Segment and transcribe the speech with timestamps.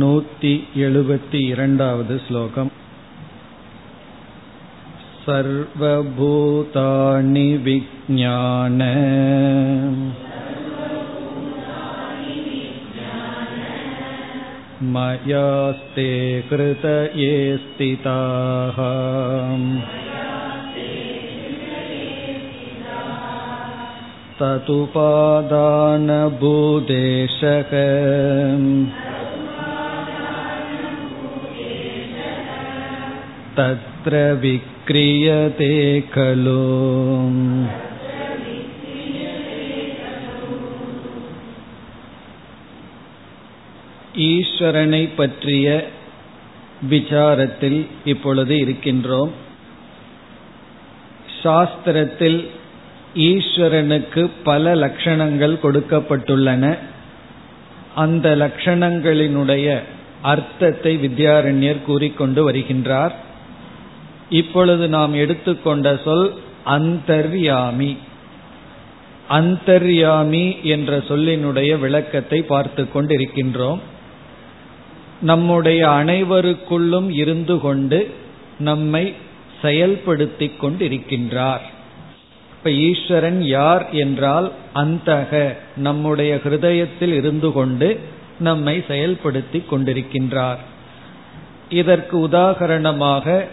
[0.00, 0.52] नूति
[0.84, 2.70] एळुपति इरण्डावद् श्लोकम्
[5.26, 6.66] सर्वभूतानि
[7.66, 8.82] विज्ञान
[14.94, 16.08] मयास्ते
[16.50, 16.84] कृत
[17.22, 18.78] ये स्थिताः
[24.40, 24.76] तदुपादानभूदेशः
[33.56, 35.74] तत्र विक्रियते
[36.12, 36.62] खलु
[44.28, 45.66] ஈஸ்வரனை பற்றிய
[46.90, 49.32] விசாரத்தில் இப்பொழுது இருக்கின்றோம்
[51.42, 52.38] சாஸ்திரத்தில்
[53.26, 56.64] ஈஸ்வரனுக்கு பல லட்சணங்கள் கொடுக்கப்பட்டுள்ளன
[57.94, 59.68] அந்த லட்சணங்களினுடைய
[60.22, 63.14] அர்த்தத்தை வித்யாரண்யர் கூறிக்கொண்டு வருகின்றார்
[64.31, 66.27] இப்பொழுது நாம் எடுத்துக்கொண்ட சொல்
[66.65, 67.97] அந்தர்யாமி.
[69.29, 73.81] அந்தர்யாமி என்ற சொல்லினுடைய விளக்கத்தை பார்த்து கொண்டிருக்கின்றோம்.
[75.21, 77.99] நம்முடைய அனைவருக்குள்ளும் இருந்து கொண்டு
[78.59, 79.13] நம்மை
[79.61, 81.65] செயல்படுத்தி கொண்டிருக்கின்றார்.
[82.51, 87.99] இப்ப ஈஸ்வரன் யார் என்றால் அந்தக நம்முடைய ஹிருதயத்தில் இருந்து கொண்டு
[88.39, 90.61] நம்மை செயல்படுத்தி கொண்டிருக்கின்றார்.
[91.69, 93.45] இதற்கு உதாகரணமாக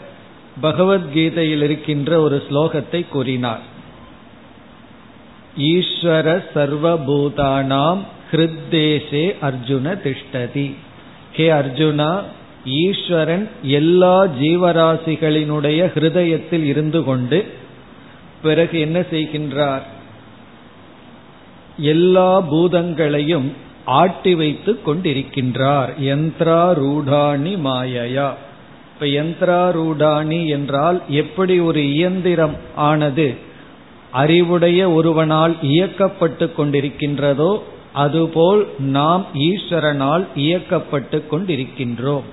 [0.63, 3.61] பகவத்கீதையில் இருக்கின்ற ஒரு ஸ்லோகத்தை கூறினார்.
[5.57, 10.75] ஈஸ்வர சர்வபூதானாம் ஹிருத்தேசே அர்ஜுன திஷ்டதி.
[11.35, 12.23] ஹே அர்ஜுனா
[12.65, 17.39] ஈஸ்வரன் எல்லா ஜீவராசிகளினுடைய ஹிருதயத்தில் இருந்து கொண்டு
[18.43, 19.83] பிறகு என்ன செய்கின்றார்?
[21.79, 23.53] எல்லா பூதங்களையும்
[23.85, 25.91] ஆட்டி வைத்து கொண்டிருக்கின்றார்.
[26.03, 28.29] யந்திராரூடாணி மாயையா.
[29.01, 33.27] இப்ப யந்திராரூடாணி என்றால் எப்படி ஒரு இயந்திரம் ஆனது
[34.13, 37.61] அறிவுடைய ஒருவனால் இயக்கப்பட்டு கொண்டிருக்கின்றதோ
[37.93, 42.27] அதுபோல் நாம் ஈஸ்வரனால் இயக்கப்பட்டு கொண்டிருக்கின்றோம்.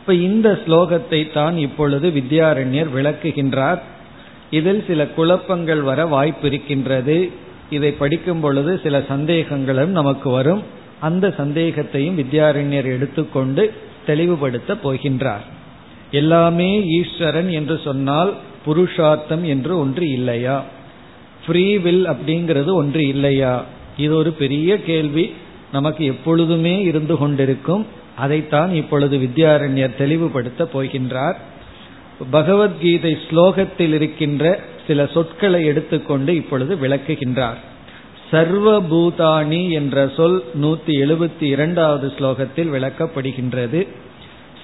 [0.00, 3.80] இப்ப இந்த ஸ்லோகத்தை தான் இப்பொழுது வித்யாரண்யர் விளக்குகின்றார்.
[4.50, 7.30] இதில் சில குழப்பங்கள் வர வாய்ப்பு இருக்கின்றது.
[7.70, 10.62] இதை படிக்கும் பொழுது சில சந்தேகங்களும் நமக்கு வரும்.
[11.00, 13.72] அந்த சந்தேகத்தையும் வித்யாரண்யர் எடுத்துக்கொண்டு
[14.06, 15.44] தெளிவுபடுத்த போகின்றார்.
[16.12, 18.34] எல்லாமே ஈஸ்வரன் என்று சொன்னால்
[18.66, 20.64] புருஷார்த்தம் என்று ஒன்று இல்லையா?
[21.46, 23.64] ஃப்ரீ வில் அப்படிங்கிறது ஒன்று இல்லையா?
[23.96, 25.32] இது ஒரு பெரிய கேள்வி.
[25.72, 27.86] நமக்கு எப்பொழுதுமே இருந்து கொண்டிருக்கும்.
[28.16, 31.34] அதைத்தான் இப்பொழுது வித்யாரண்யர் தெளிவுபடுத்த போகின்றார்.
[32.30, 37.56] பகவத்கீதை ஸ்லோகத்தில் இருக்கின்ற சில சொற்களை எடுத்துக்கொண்டு இப்பொழுது விளக்குகின்றார்.
[38.32, 43.86] சர்வபூதானி என்ற சொல் நூத்தி எழுபத்தி இரண்டாவது ஸ்லோகத்தில் விளக்கப்படுகின்றது.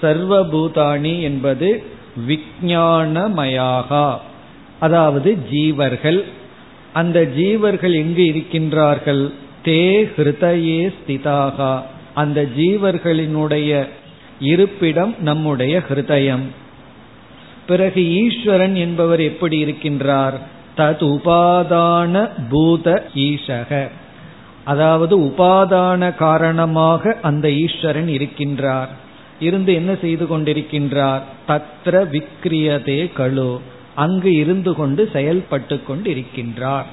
[0.02, 1.82] சர்வபூதானி என்பது
[2.28, 4.14] விஞ்ஞானமயாகா.
[4.78, 6.24] அதாவது ஜீவர்கள்.
[6.92, 9.32] அந்த ஜீவர்கள் எங்கு இருக்கின்றார்கள்?
[9.64, 11.82] தே ஹிருதயே ஸ்திதாகா.
[12.14, 13.88] அந்த ஜீவர்களினுடைய
[14.40, 16.46] இருப்பிடம் நம்முடைய ஹிருதயம்.
[17.66, 20.38] பிறகு ஈஸ்வரன் என்பவர் எப்படி இருக்கின்றார்?
[20.76, 23.88] தத் உபாதான பூத ஈசக
[24.64, 28.88] அதாவது உபாதான காரணமாக அந்த ஈஸ்வரன் இருக்கின்றார்.
[29.40, 31.20] இருந்து என்ன செய்து கொண்டிருக்கின்றார்?
[31.48, 33.58] தத்ர விக்ரியதே கழு
[33.94, 36.84] அங்கு இருந்து கொண்டு செயல்பட்டு கொண்டிருக்கின்றார்.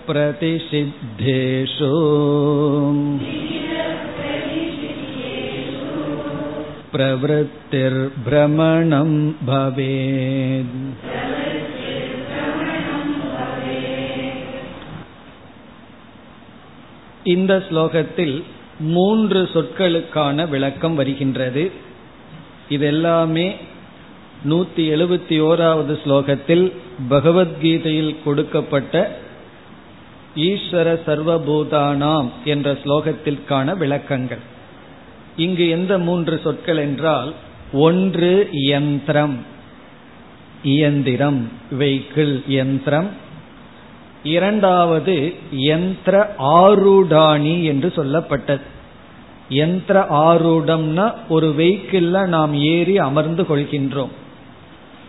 [6.92, 9.10] प्रवृत्तिर्भ्रमणं
[9.46, 10.98] भवेत्
[17.24, 18.44] இந்த ஸ்லோகத்தில்
[18.88, 21.72] மூன்று சொற்களுக்கான விளக்கம் வருகின்றது
[22.68, 23.56] இதெல்லாமே
[24.48, 26.72] நூத்தி எழுபத்தி ஓராவது ஸ்லோகத்தில்
[27.08, 29.24] பகவத்கீதையில் கொடுக்கப்பட்ட
[30.42, 34.40] ஈஸ்வர சர்வபூதானாம் என்ற ஸ்லோகத்திற்கான விளக்கங்கள்
[35.37, 37.33] இங்கு எந்த மூன்று சொற்கள் என்றால்
[37.73, 39.35] ஒன்று யந்திரம்
[40.63, 41.49] இயந்திரம்
[41.79, 43.07] வெஹிக்கிள் யந்திரம்
[44.23, 48.61] இரண்டாவது யந்திர ஆரூடாணி என்று சொல்லப்பட்டது.
[49.49, 54.09] யந்திர ஆரூடம்னா ஒரு வெஹிக்கிள்ல நாம் ஏறி அமர்ந்து கொள்கின்றோம்.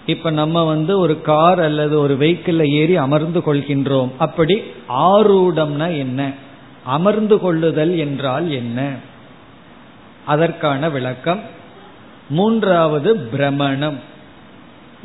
[0.06, 4.08] இப்ப நம்ம வந்து ஒரு கார் அல்லது ஒரு வெஹிக்கிள்ல ஏறி அமர்ந்து கொள்கின்றோம்.
[4.18, 6.32] அப்படி ஆரூடம்னா என்ன?
[6.84, 8.92] அமர்ந்து கொள்ளுதல் என்றால் என்ன?
[10.26, 11.40] அதற்கான விளக்கம்.
[12.28, 13.98] மூன்றாவது பிரமணம்.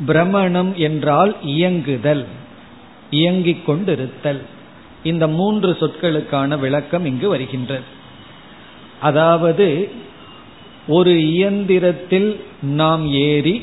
[0.06, 2.24] பிரமணம் என்றால் இயங்குதல்
[3.10, 4.40] இயங்கிக் கொண்டிருத்தல்.
[5.02, 7.82] இந்த மூன்று சொற்களுக்கான விளக்கம் இங்கு வருகின்றது.
[9.00, 9.90] அதாவது
[10.88, 13.62] ஒரு இயந்திரத்தில் நாம் ஏறி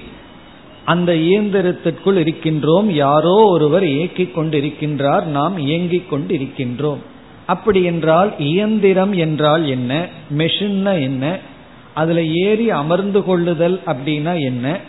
[0.86, 2.86] அந்த இயந்திரத்திற்குள் இருக்கின்றோம்.
[2.86, 6.98] யாரோ ஒருவர் இயக்கிக் கொண்டிருக்கின்றார் நாம் இயங்கிக் கொண்டிருக்கின்றோம்.
[7.48, 10.08] அப்படி என்றால் இயந்திரம் என்றால் என்ன?
[10.38, 11.40] மெஷின்னா என்ன?
[11.94, 14.80] அதுல ஏறி அமர்ந்து கொள்ளுதல் அப்படின்னா என்ன?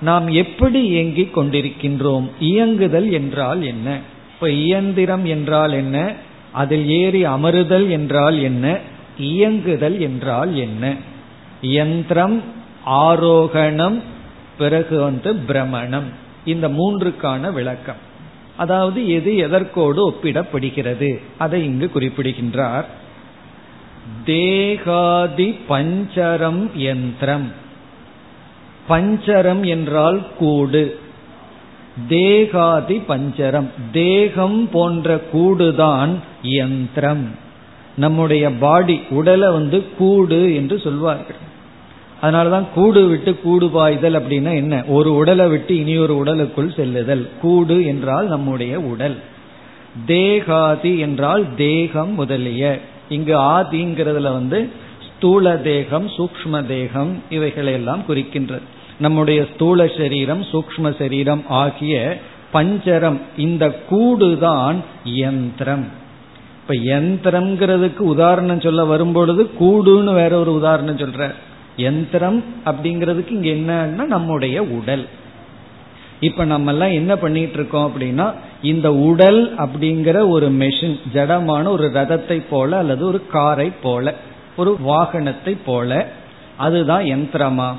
[0.00, 2.28] நாம் எப்படி இயங்கிக் கொண்டிருக்கின்றோம்?
[2.40, 3.98] இயங்குதல் என்றால் என்ன?
[4.34, 6.12] இப்ப இயந்திரம் என்றால் என்ன?
[6.52, 8.78] அதில் ஏறி அமருதல் என்றால் என்ன?
[9.18, 10.94] இயங்குதல் என்றால் என்ன?
[11.62, 12.42] யந்திரம்
[12.86, 14.00] ஆரோகணம்
[14.58, 16.08] பிறகு வந்து பிரமணம்.
[16.44, 18.05] இந்த மூன்றுக்கான விளக்கம்.
[18.56, 21.20] அதாவது எது எதற்கோடு ஒப்பிடப்படுகிறது?
[21.38, 22.88] அதை இங்கு குறிப்பிடுகின்றார்.
[24.24, 27.52] தேகாதி பஞ்சரம் யந்திரம்.
[28.88, 31.00] பஞ்சரம் என்றால் கூடு.
[32.08, 33.68] தேகாதி பஞ்சரம்.
[33.92, 37.26] தேகம் போன்ற கூடுதான் யந்திரம்.
[37.96, 41.44] நம்முடைய பாடி உடலை வந்து கூடு என்று சொல்வார்கள்.
[42.22, 44.84] அதனாலதான் கூடு விட்டு கூடு பாய்தல் அப்படின்னா என்ன?
[44.88, 47.30] ஒரு உடலை விட்டு இனி ஒரு உடலுக்குள் செல்லுதல்.
[47.40, 49.16] கூடு என்றால் நம்முடைய உடல்.
[50.06, 52.80] தேகாதி என்றால் தேகம் முதலிய.
[53.08, 54.68] இங்கு ஆதிங்கிறதுல வந்து
[55.16, 58.60] ஸ்தூல தேகம் சூக்ம தேகம் இவைகளை எல்லாம் குறிக்கின்றது
[58.98, 62.18] நம்முடைய ஸ்தூல சரீரம் சூக்ம சரீரம் ஆகிய
[62.52, 63.20] பஞ்சரம்.
[63.36, 65.84] இந்த கூடுதான் யந்திரம்.
[66.60, 71.34] இப்ப யந்திரம்ங்கிறதுக்கு உதாரணம் சொல்ல வரும்பொழுது கூடுன்னு வேற ஒரு உதாரணம் சொல்ற.
[71.76, 75.08] யந்திரம் அப்படிங்கிறதுக்கு இங்க என்னன்னா நம்முடைய உடல்.
[76.20, 82.42] இப்ப நம்ம எல்லாம் என்ன பண்ணிட்டு இருக்கோம் அப்படின்னா இந்த உடல் அப்படிங்கிற ஒரு மெஷின் ஜடமான ஒரு ரதத்தை
[82.50, 84.14] போல அல்லது ஒரு காரை போல
[84.56, 86.08] ஒரு வாகனத்தை போல
[86.56, 87.72] அதுதான் யந்திரமா?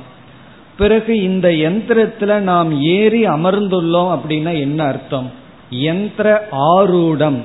[0.77, 5.31] பிறகு இந்த யந்திரத்துல நாம் ஏறி அமர்ந்துள்ளோம் அப்படின்னா என்ன அர்த்தம்?
[5.71, 7.39] யந்திர ஆரூடம்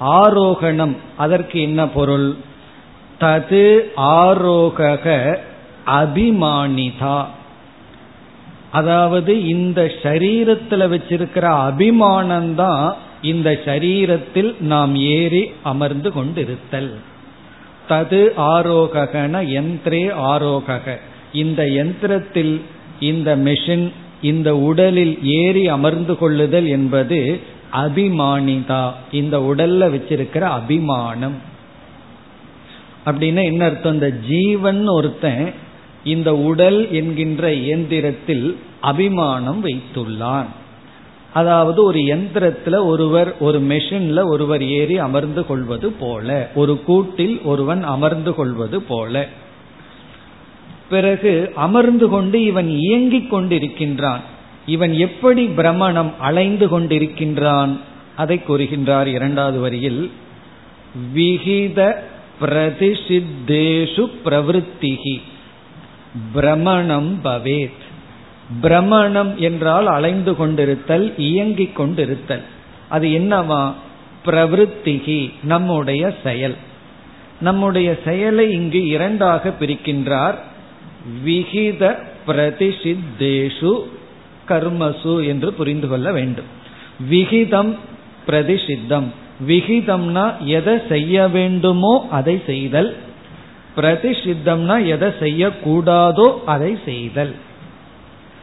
[0.00, 2.36] ஆரோகணம் அதற்கு என்ன பொருள்?
[3.20, 5.40] தது ஆரோக
[5.86, 7.24] அபிமானிதா.
[8.70, 12.92] அதாவது இந்த சரீரத்தில் வச்சிருக்கிற அபிமானம்தான்
[13.22, 16.94] இந்த சரீரத்தில் நாம் ஏறி அமர்ந்து கொண்டிருத்தல்.
[17.88, 20.96] தது ஆரோகன யந்திரே ஆரோகக.
[21.32, 22.62] இந்த யந்திரத்தில்
[23.00, 23.90] இந்த மெஷின்
[24.22, 27.40] இந்த உடலில் ஏறி அமர்ந்து கொள்ளுதல் என்பது
[27.72, 28.90] அபிமானிதா.
[29.12, 31.34] இந்த உடல்ல வச்சிருக்கிற அபிமானம்.
[33.06, 33.92] அப்படின்னா என்ன அர்த்தம்?
[33.92, 35.52] இந்த ஜீவன் ஒருத்தன்
[36.06, 40.46] இந்த உடல் என்கின்ற இயந்திரத்தில் அபிமானம் வைத்துள்ளான்.
[41.32, 48.34] அதாவது ஒரு எந்திரத்துல ஒருவர் ஒரு மெஷின்ல ஒருவர் ஏறி அமர்ந்து கொள்வது போல ஒரு கூட்டில் ஒருவன் அமர்ந்து
[48.34, 49.28] கொள்வது போல.
[50.90, 54.22] பிறகு அமர்ந்து கொண்டு இவன் இயங்கிக் கொண்டிருக்கின்றான்.
[54.66, 57.78] இவன் எப்படி பிரமணம் அலைந்து கொண்டிருக்கின்றான்?
[58.16, 60.10] அதை கூறுகின்றார் இரண்டாவது வரியில்
[61.14, 61.94] விகித
[62.40, 65.20] பிரதிஷித்தேஷு பிரவருத்திகி
[66.32, 67.84] பிரமணம் பவேத்.
[68.60, 72.42] பிரமணம் என்றால் அலைந்து கொண்டிருத்தல் இயங்கிக் கொண்டிருத்தல்.
[72.88, 73.72] அது என்னவா?
[74.26, 76.54] பிரவருத்திகி நம்முடைய செயல்.
[77.40, 80.34] நம்முடைய செயலை இங்கு இரண்டாக பிரிக்கின்றார்.
[81.24, 83.80] விகித பிரதிஷித்தேஷு
[84.48, 86.44] கர்மசு என்று புரிந்து கொள்ள வேண்டும்.
[87.08, 87.76] விகிதம்
[88.26, 89.04] பிரதிஷித்தம்.
[89.46, 92.96] விகிதம்னா எதை செய்ய வேண்டுமோ அதை செய்தல்.
[93.76, 97.34] பிரதிஷித்தம்னா எதை செய்யக்கூடாதோ அதை செய்தல்.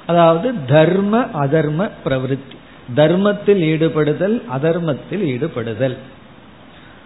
[0.06, 2.56] அதாவது தர்ம அதர்ம பிரவருத்தி.
[2.96, 5.98] தர்மத்தில் ஈடுபடுதல் அதர்மத்தில் ஈடுபடுதல்.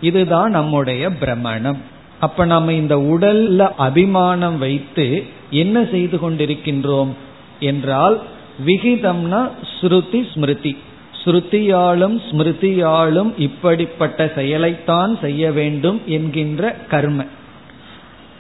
[0.02, 1.78] இதுதான் நம்முடைய பிரமணம்.
[2.20, 7.12] அப்ப நம்ம இந்த உடல்ல அபிமானம் வைத்து என்ன செய்து கொண்டிருக்கின்றோம்
[7.60, 8.22] என்றால்
[8.66, 9.50] விகிதம்னா
[9.82, 10.78] ஸ்ருதி ஸ்மிருதி.
[11.24, 17.26] ஸ்ருதியாலும் ஸ்மிருதியாலும் இப்படிப்பட்ட செயலைத்தான் செய்ய வேண்டும் என்கின்ற கர்ம.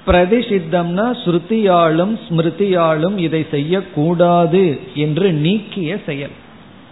[0.07, 6.35] பிரதிஷித்தம்னா ஸ்ருதியாலும் ஸ்மிருதியாலும் இதை செய்யக்கூடாது என்று நீக்கிய செயல்.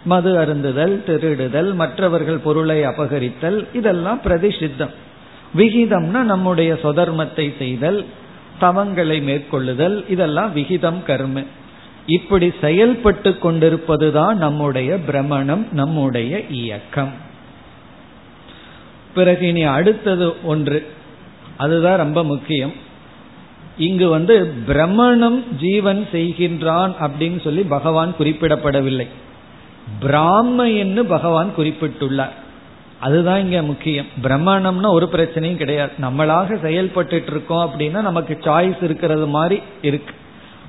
[0.05, 4.89] மது அருந்துதல் திருடுதல் மற்றவர்கள் பொருளை அபகரித்தல் இதெல்லாம் பிரதிஷித்தம்.
[5.57, 8.05] விகிதம்னா நம்முடைய சொதர்மத்தை செய்தல்
[8.61, 11.43] தவங்களை மேற்கொள்ளுதல் இதெல்லாம் விகிதம் கர்ம.
[12.05, 17.11] இப்படி செயல்பட்டு கொண்டிருப்பதுதான் நம்முடைய பிரமணம் நம்முடைய இயக்கம்.
[19.15, 20.85] பிறகு இனி அடுத்தது ஒன்று.
[21.57, 22.73] அதுதான் ரொம்ப முக்கியம்.
[23.77, 29.07] இங்கு வந்து பிரமணம் ஜீவன் செய்கின்றான் அப்படின்னு சொல்லி பகவான் குறிப்பிடப்படவில்லை.
[30.01, 32.35] பிராமையன்னு பகவான் குறிப்பிட்டுள்ளார்.
[32.99, 34.05] அதுதான் இங்க முக்கியம்.
[34.23, 35.91] பிரம்மணம்னா ஒரு பிரச்சனையும் கிடையாது.
[36.01, 40.13] நம்மளாக செயல்பட்டு இருக்கோம் அப்படின்னா நமக்கு சாய்ஸ் இருக்கிறது மாதிரி இருக்கு.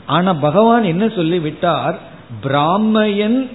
[0.07, 1.99] ஆனா பகவான் என்ன சொல்லி விட்டார்
[2.43, 3.51] பிராமையன்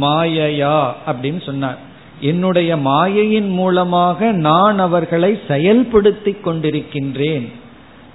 [0.00, 1.78] மாயையா அப்படின்னு சொன்னார்.
[2.20, 7.52] என்னுடைய மாயையின் மூலமாக நான் அவர்களை செயல்படுத்தி கொண்டிருக்கின்றேன்.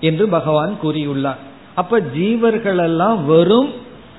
[0.01, 1.41] என்று பகவான் கூறியுள்ளார்.
[1.75, 3.71] அப்ப ஜீவர்களெல்லாம் வெறும்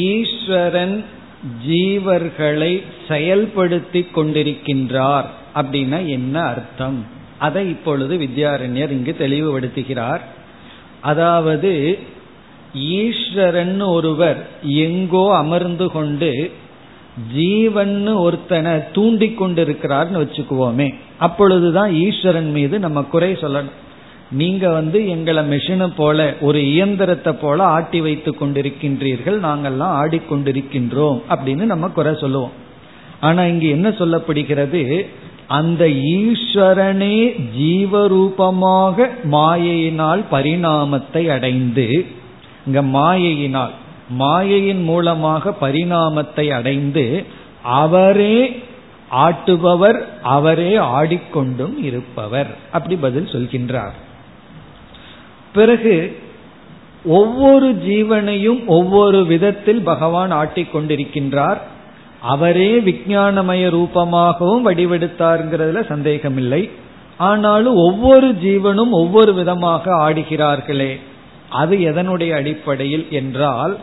[0.02, 0.96] ஈஸ்வரன்
[1.67, 5.25] ஜீவர்களை செயல்படுத்தி கொண்டிருக்கின்றார்
[5.55, 7.05] அப்படின்னா என்ன அர்த்தம்?
[7.39, 10.19] அதை இப்பொழுது வித்யாரண்யர் இங்கு தெளிவுபடுத்துகிறார்.
[11.01, 11.99] அதாவது
[12.73, 16.51] ஈஸ்வரன் ஒருவர் எங்கோ அமர்ந்து கொண்டு
[17.35, 23.77] ஜீவன் ஒருத்தனை தூண்டி கொண்டிருக்கிறார்னு வச்சுக்குவோமே அப்பொழுதுதான் ஈஸ்வரன் மீது நம்ம குறை சொல்லணும்.
[24.31, 31.87] நீங்க வந்து எங்களை மெஷினை போல ஒரு இயந்திரத்தை போல ஆட்டி வைத்து கொண்டிருக்கின்றீர்கள் நாங்கள்லாம் ஆடிக்கொண்டிருக்கின்றோம் அப்படின்னு நம்ம
[31.87, 32.51] குறை சொல்லுவோம்.
[33.19, 35.05] ஆனா இங்க என்ன சொல்லப்படுகிறது?
[35.47, 37.17] அந்த ஈஸ்வரனே
[37.57, 42.05] ஜீவரூபமாக மாயையினால் பரிணாமத்தை அடைந்து
[42.65, 43.71] இங்க மாயையினால்
[44.19, 47.25] மாயையின் மூலமாக பரிணாமத்தை அடைந்து
[47.63, 48.63] அவரே
[49.11, 53.95] ஆட்டுபவர் அவரே ஆடிக்கொண்டும் இருப்பவர் அப்படி பதில் சொல்கின்றார்.
[55.57, 55.95] பிறகு
[57.05, 61.59] ஒவ்வொரு ஜீவனையும் ஒவ்வொரு விதத்தில் பகவான் ஆட்டிக்கொண்டிருக்கின்றார்
[62.33, 66.61] அவரே விஞ்ஞானமய ரூபமாகவும் வடிவெடுத்தாருங்கிறதுல சந்தேகமில்லை.
[67.17, 70.91] ஆனாலும் ஒவ்வொரு ஜீவனும் ஒவ்வொரு விதமாக ஆடுகிறார்களே
[71.49, 73.73] அது எதனுடைய அடிப்படையில் என்றால்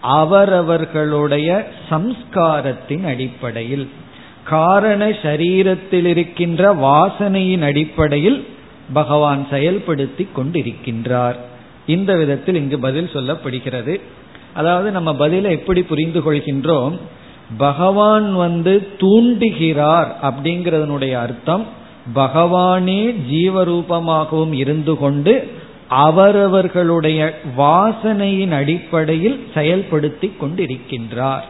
[0.00, 1.48] அவரவர்களுடைய
[1.90, 3.86] சம்ஸ்காரத்தின் அடிப்படையில்
[4.44, 8.38] காரண சரீரத்தில் இருக்கின்ற வாசனையின் அடிப்படையில்
[8.92, 11.36] பகவான் செயல்படுத்தி கொண்டிருக்கின்றார்.
[11.86, 14.00] இந்த விதத்தில் இங்கு பதில் சொல்லப்படுகிறது.
[14.54, 16.98] அதாவது நம்ம பதிலை எப்படி புரிந்து கொள்கின்றோம்?
[17.56, 21.66] பகவான் வந்து தூண்டுகிறார் அப்படிங்கறதனுடைய அர்த்தம்
[22.14, 25.50] பகவானே ஜீவரூபமாகவும் இருந்து கொண்டு
[25.88, 31.42] அவரவர்களுடைய வாசனையின் அடிப்படையில் செயல்படுத்தி கொண்டிருக்கின்றார்.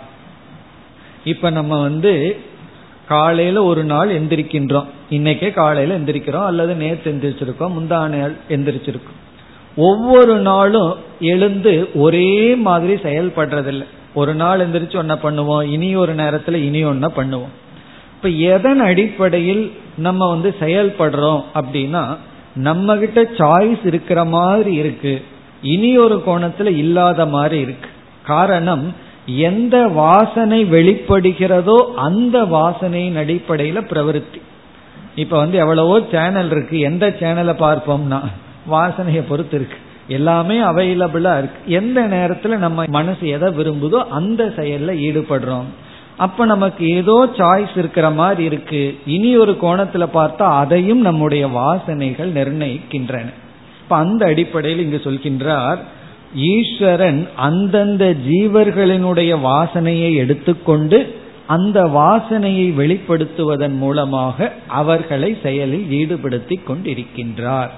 [1.25, 2.37] இப்ப நம்ம வந்து
[3.09, 4.87] காலையில ஒரு நாள் எந்திரிக்கின்றோம்.
[5.11, 6.44] இன்னைக்கே காலையில எந்திரிக்கிறோம்.
[6.44, 7.73] அல்லது நேற்று எந்திரிச்சிருக்கோம்.
[7.80, 9.21] முந்தா நாள் எந்திரிச்சிருக்கோம்.
[9.76, 13.85] ஒவ்வொரு நாளும் எழுந்து ஒரே மாதிரி செயல்படுறதில்லை.
[14.14, 15.62] ஒரு நாள் எந்திரிச்சு ஒன்ன பண்ணுவோம்.
[15.62, 17.52] இனி ஒரு நேரத்துல இனி ஒன்ன பண்ணுவோம்.
[18.16, 22.16] இப்ப எதன் அடிப்படையில் நம்ம வந்து செயல்படுறோம் அப்படின்னா
[22.54, 25.25] நம்ம கிட்ட சாய்ஸ் இருக்கிற மாதிரி இருக்கு.
[25.62, 27.88] இனி ஒரு கோணத்துல இல்லாத மாதிரி இருக்கு.
[28.26, 28.94] காரணம்
[29.26, 34.41] எந்த வாசனை வெளிப்படுகிறதோ அந்த வாசனையின் அடிப்படையில பிரவருத்தி.
[35.17, 36.79] இப்ப வந்து எவ்வளவோ சேனல் இருக்கு.
[36.79, 38.21] எந்த சேனலை பார்ப்போம்னா
[38.71, 39.76] வாசனையை பொறுத்து இருக்கு.
[40.09, 41.61] எல்லாமே அவைலபிளா இருக்கு.
[41.67, 45.71] எந்த நேரத்துல நம்ம மனசு எதை விரும்புதோ அந்த செயல்ல ஈடுபடுறோம்.
[46.17, 48.99] அப்ப நமக்கு ஏதோ சாய்ஸ் இருக்கிற மாதிரி இருக்கு.
[49.07, 53.33] இனி ஒரு கோணத்துல பார்த்தா அதையும் நம்முடைய வாசனைகள் நிர்ணயிக்கின்றன.
[53.83, 55.79] இப்ப அந்த அடிப்படையில் இங்கு சொல்கின்றார்
[56.35, 67.71] ஈஸ்வரன் அந்தந்த ஜீவர்களினுடைய வாசனையை எடுத்துக்கொண்டு அந்த வாசனையை வெளிப்படுத்துவதன் மூலமாக அவர்களை செயலில் ஈடுபடுத்தி கொண்டிருக்கின்றார்.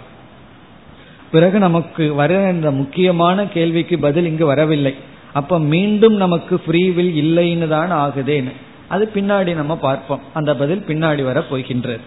[1.30, 4.94] பிறகு நமக்கு வர என்ற முக்கியமான கேள்விக்கு பதில் இங்கு வரவில்லை.
[5.32, 8.52] அப்ப மீண்டும் நமக்கு ஃப்ரீவில் இல்லைன்னு தான் ஆகுதேன்னு.
[8.88, 10.20] அது பின்னாடி நம்ம பார்ப்போம்.
[10.32, 12.00] அந்த பதில் பின்னாடி வர போகின்றது.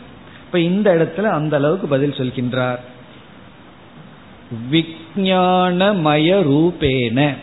[0.46, 2.80] இப்ப இந்த இடத்துல அந்த அளவுக்கு பதில் சொல்கின்றார்.
[4.72, 7.36] விஜயானமய ரூபேன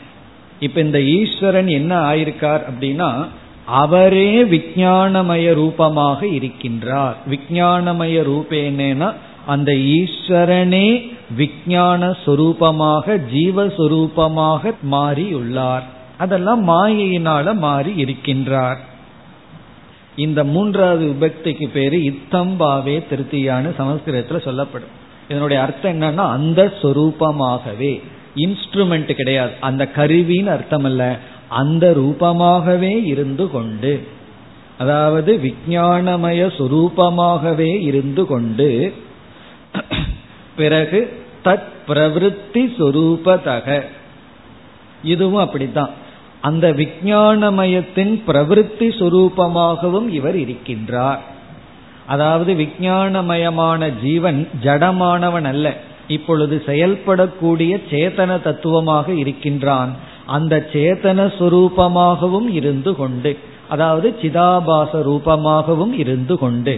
[0.60, 3.26] இப்ப இந்த ஈஸ்வரன் என்ன ஆயிருக்கார் அப்படின்னா
[3.66, 7.14] அவரே விஜயானமய ரூபமாக இருக்கின்றார்.
[7.30, 9.12] விஜயானமய ரூபேனா
[9.46, 15.82] அந்த ஈஸ்வரனே விஜயான சொரூபமாக ஜீவஸ்வரூபமாக மாறியுள்ளார்.
[16.18, 18.76] அதெல்லாம் மாயையினால மாறி இருக்கின்றார்.
[20.16, 25.02] இந்த மூன்றாவது விபக்திக்கு பேரு இத்தம்பாவே திருத்தியான்னு சமஸ்கிருதத்துல சொல்லப்படும்.
[25.28, 28.02] இதனுடைய அர்த்தம் என்னன்னா அந்த சொரூபமாகவே.
[28.36, 29.52] இன்ஸ்ட்ருமெண்ட் கிடையாது.
[29.60, 34.06] அந்த கருவின்னு அர்த்தம் அல்ல அந்த ரூபமாகவே இருந்து கொண்டு.
[34.78, 38.94] அதாவது விஜயானமய சுரூபமாகவே இருந்து கொண்டு.
[40.56, 43.82] பிறகு தத் பிரவருத்தி சொரூபதக.
[45.02, 45.90] இதுவும் அப்படித்தான்.
[46.40, 51.18] அந்த விஜயானமயத்தின் பிரவருத்தி சுரூபமாகவும் இவர் இருக்கின்றார்.
[52.06, 55.66] அதாவது விஜயானமயமான ஜீவன் ஜடமானவன் அல்ல.
[56.08, 59.92] இப்பொழுது செயல்படக்கூடிய சேத்தன தத்துவமாக இருக்கின்றான்.
[60.26, 63.32] அந்த சேத்தன சுரூபமாகவும் இருந்து கொண்டு
[63.68, 66.74] அதாவது சிதாபாச ரூபமாகவும் இருந்து கொண்டு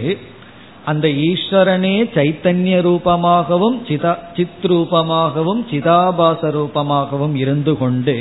[0.85, 8.15] அந்த ஈஸ்வரனே சைத்தன்ய ரூபமாகவும் சிதா சித் ரூபமாகவும் சிதாபாச ரூபமாகவும் இருந்து கொண்டு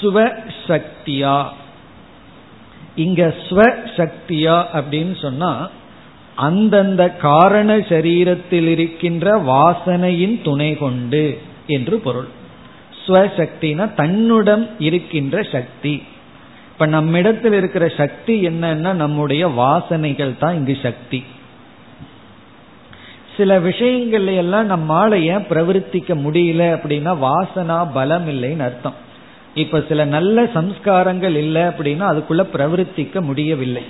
[0.00, 1.36] சுவசக்தியா
[2.98, 5.70] இங்க ஸ்வசக்தியா அப்படின்னு சொன்னா
[6.34, 12.28] அந்தந்த காரண சரீரத்தில் இருக்கின்ற வாசனையின் துணை கொண்டு என்று பொருள்.
[13.06, 16.02] ஸ்வசக்தினா தன்னுடன் இருக்கின்ற சக்தி.
[16.72, 21.24] இப்ப நம்மிடத்தில் இருக்கிற சக்தி என்னன்னா நம்முடைய வாசனைகள் தான் இங்கு சக்தி.
[23.36, 29.06] சில விஷயங்கள்ல எல்லாம் நம்மால ஏன் பிரவர்த்திக்க முடியல அப்படின்னா வாசனா பலம் இல்லைன்னு அர்த்தம்.
[29.54, 33.82] இப்ப சில நல்ல சம்ஸ்காரங்கள் இல்லை அப்படின்னா அதுக்குள்ள பிரவர்த்திக்க முடியவில்லை.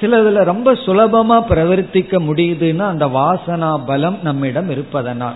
[0.00, 5.34] சிலதுல ரொம்ப சுலபமா பிரவர்த்திக்க முடியுதுன்னா அந்த வாசனா பலம் நம்மிடம் இருப்பதனால்.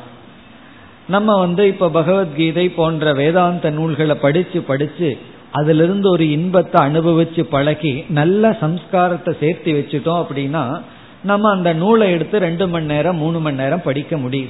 [1.09, 5.19] நம்ம வந்து இப்ப பகவத்கீதை போன்ற வேதாந்த நூல்களை படிச்சு படிச்சு
[5.51, 10.81] அதிலிருந்து ஒரு இன்பத்தை அனுபவிச்சு பழகி நல்ல சம்ஸ்காரத்தை சேர்த்து வச்சுட்டோம் அப்படின்னா
[11.23, 14.49] நம்ம அந்த நூலை எடுத்து ரெண்டு மணி நேரம் மூணு மணி நேரம் படிக்க முடியும்.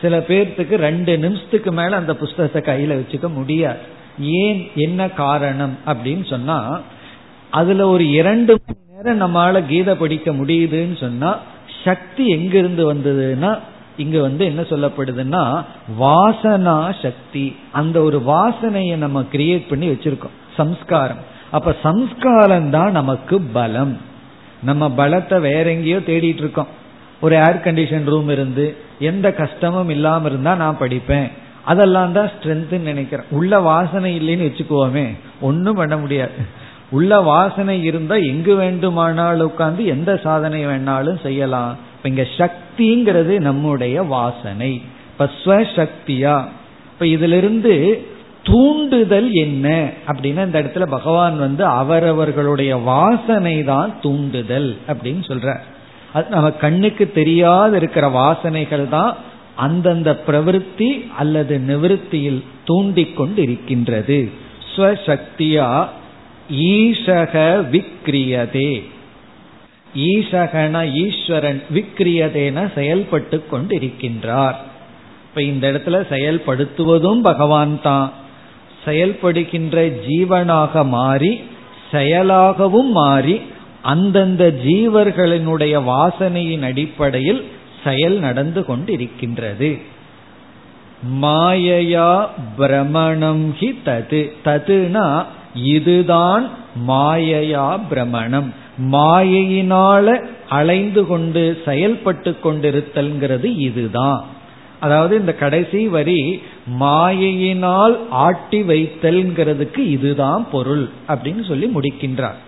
[0.00, 3.78] சில பேர்த்துக்கு ரெண்டு நிமிஷத்துக்கு மேல அந்த புஸ்தகத்தை கையில வச்சுக்க முடியாது.
[4.20, 4.70] ஏன்?
[4.74, 5.78] என்ன காரணம்?
[5.86, 6.80] அப்படின்னு சொன்னா
[7.50, 11.38] அதுல ஒரு இரண்டு மணி நேரம் நம்மளால கீதை படிக்க முடியுதுன்னு சொன்னா
[11.84, 13.58] சக்தி எங்கிருந்து வந்ததுன்னா
[13.96, 15.64] இங்க வந்து என்ன சொல்லப்படுதுன்னா
[16.00, 17.56] வாசனா சக்தி.
[17.72, 20.36] அந்த ஒரு வாசனையை நம்ம கிரியேட் பண்ணி வச்சிருக்கோம்.
[20.56, 21.18] சம்ஸ்காரம்.
[21.50, 23.96] அப்ப சம்ஸ்காரம் தான் நமக்கு பலம்.
[24.62, 26.66] நம்ம பலத்தை வேற எங்கேயோ தேடிட்டு இருக்கோம்.
[27.20, 31.30] ஒரு ஏர் கண்டிஷன் ரூம் இருந்து எந்த கஷ்டமும் இல்லாம இருந்தா நான் படிப்பேன்.
[31.64, 33.26] அதெல்லாம் தான் ஸ்ட்ரென்த் நினைக்கிறேன்.
[33.30, 35.06] உள்ள வாசனை இல்லைன்னு வச்சுக்குவோமே
[35.40, 36.32] ஒன்றும் பண்ண முடியாது.
[36.90, 41.76] உள்ள வாசனை இருந்தா எங்கு வேண்டுமானாலும் உட்கார்ந்து எந்த சாதனை வேணாலும் செய்யலாம்.
[41.96, 44.82] இப்ப இங்க சக்திங்கிறது நம்முடைய வாசனை.
[45.12, 46.44] இப்ப ஸ்வசக்தியா
[46.92, 48.06] இப்ப இதுல இருந்து
[48.42, 55.60] தூண்டுதல் என்ன அப்படின்னா இந்த இடத்துல பகவான் வந்து அவரவர்களுடைய வாசனை தான் தூண்டுதல் அப்படின்னு சொல்ற
[56.12, 59.16] அது நம்ம கண்ணுக்கு தெரியாத இருக்கிற வாசனைகள் தான்
[59.56, 64.32] அந்தந்த பிரவருத்தி அல்லது நிவிருத்தியில் தூண்டிக்கொண்டு இருக்கின்றது
[64.76, 65.86] ஸ்வசக்தியா
[66.50, 67.34] ஈஷக
[67.72, 68.82] விக்ரியதே.
[69.94, 74.54] ஈசகன ஈஸ்வரன் விக்ரியதேன செயல்பட்டு கொண்டிருக்கின்றார்.
[75.28, 78.12] இப்ப இந்த இடத்துல செயல்படுத்துவதும் பகவான் தான்.
[78.84, 79.76] செயல்படுகின்ற
[80.08, 81.40] ஜீவனாக மாறி
[81.92, 83.40] செயலாகவும் மாறி
[83.82, 87.44] அந்தந்த ஜீவர்களினுடைய வாசனையின் அடிப்படையில்
[87.84, 89.80] செயல் நடந்து கொண்டிருக்கின்றது.
[91.22, 94.30] மாயையா பிரமணம் ஹி தது.
[94.44, 96.50] ததுனா இதுதான்
[96.88, 98.54] மாயையா பிரமணம்.
[98.92, 104.24] மாயையினால அலைந்து கொண்டு செயல்பட்டு கொண்டிருத்தல்ங்கிறது இதுதான்.
[104.80, 106.42] அதாவது இந்த கடைசி வரி
[106.80, 112.46] மாயையினால் ஆட்டி வைத்தல்ங்கிறதுக்கு இதுதான் பொருள் அப்படின்னு சொல்லி முடிக்கின்றார்.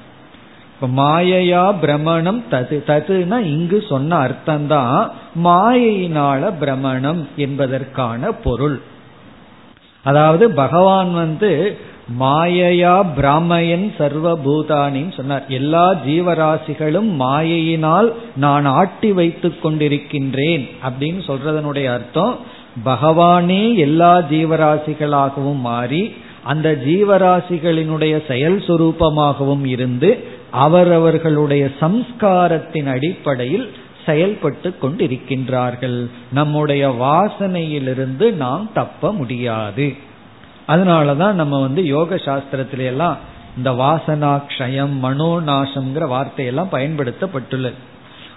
[0.82, 5.10] இப்ப மாயையா பிரமணம் தது ததுனா இங்கு சொன்ன அர்த்தம்தான்
[5.44, 8.80] மாயையினால பிரமணம் என்பதற்கான பொருள்.
[10.04, 11.50] அதாவது பகவான் வந்து
[12.20, 15.44] மாயையா பிராமயன் சர்வபூதானின்னு சொன்னார்.
[15.48, 22.36] எல்லா ஜீவராசிகளும் மாயையினால் நான் ஆட்டி வைத்துக் கொண்டிருக்கின்றேன் அப்படின்னு சொல்றதனுடைய அர்த்தம்
[22.84, 26.14] பகவானே எல்லா ஜீவராசிகளாகவும் மாறி
[26.44, 33.72] அந்த ஜீவராசிகளினுடைய செயல் சுரூபமாகவும் இருந்து அவரவர்களுடைய சம்ஸ்காரத்தின் அடிப்படையில்
[34.06, 36.06] செயல்பட்டு கொண்டிருக்கின்றார்கள்.
[36.32, 39.94] நம்முடைய வாசனையிலிருந்து நாம் தப்ப முடியாது.
[40.68, 43.16] அதனாலதான் நம்ம வந்து யோக சாஸ்திரத்தில எல்லாம்
[43.56, 47.72] இந்த வாசனாக்ஷயம் மனோநாசம்ங்கிற வார்த்தையெல்லாம் பயன்படுத்தப்பட்டுள்ளது.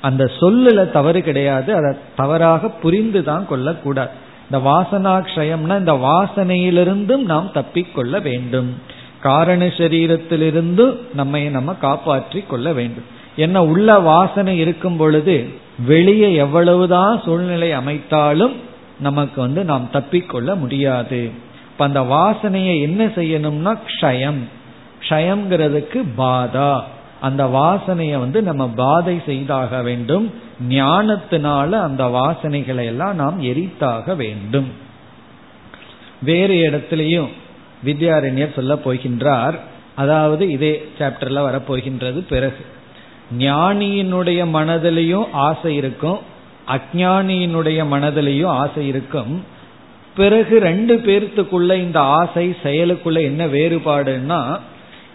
[0.02, 1.76] அந்த சொல்லுல தவறு கிடையாது.
[1.76, 4.10] அதை தவறாக புரிந்து தான் கொள்ளக்கூடாது.
[4.52, 9.02] இந்த வாசனா க்ஷயம்னா இந்த வாசனையிலிருந்தும் நாம் தப்பிக்கொள்ள வேண்டும்.
[9.24, 13.04] காரண சரீரத்திலிருந்து நம்மை நம்ம காப்பாற்றி கொள்ள வேண்டும்.
[13.36, 15.36] என்ன உள்ள வாசனை இருக்கும் பொழுது
[15.88, 18.56] வெளியே எவ்வளவுதான் சூழ்நிலை அமைத்தாலும்
[19.00, 21.32] நமக்கு வந்து நாம் தப்பிக்கொள்ள முடியாது.
[21.72, 24.42] இப்ப அந்த வாசனையை என்ன செய்யணும்னா க்ஷயம்.
[25.00, 26.82] க்ஷயம்ங்கிறதுக்கு பாதா.
[27.22, 30.34] அந்த வாசனையை வந்து நம்ம பாதை செய்தாக வேண்டும்.
[30.70, 34.70] ஞானத்தினால அந்த வாசனைகளை எல்லாம் நாம் எரித்தாக வேண்டும்.
[36.22, 37.30] வேறு இடத்துலையும்
[37.86, 39.54] வித்யாரண்யர் சொல்ல போகின்றார்.
[39.96, 42.66] அதாவது இதே சாப்டர்ல வரப்போகின்றது பிறகு.
[43.38, 46.20] ஞானியினுடைய மனதிலையும் ஆசை இருக்கும்.
[46.68, 49.44] அஜானியினுடைய மனதிலையும் ஆசை இருக்கும்.
[50.16, 54.60] பிறகு ரெண்டு பேர்த்துக்குள்ள இந்த ஆசை செயலுக்குள்ள என்ன வேறுபாடுன்னா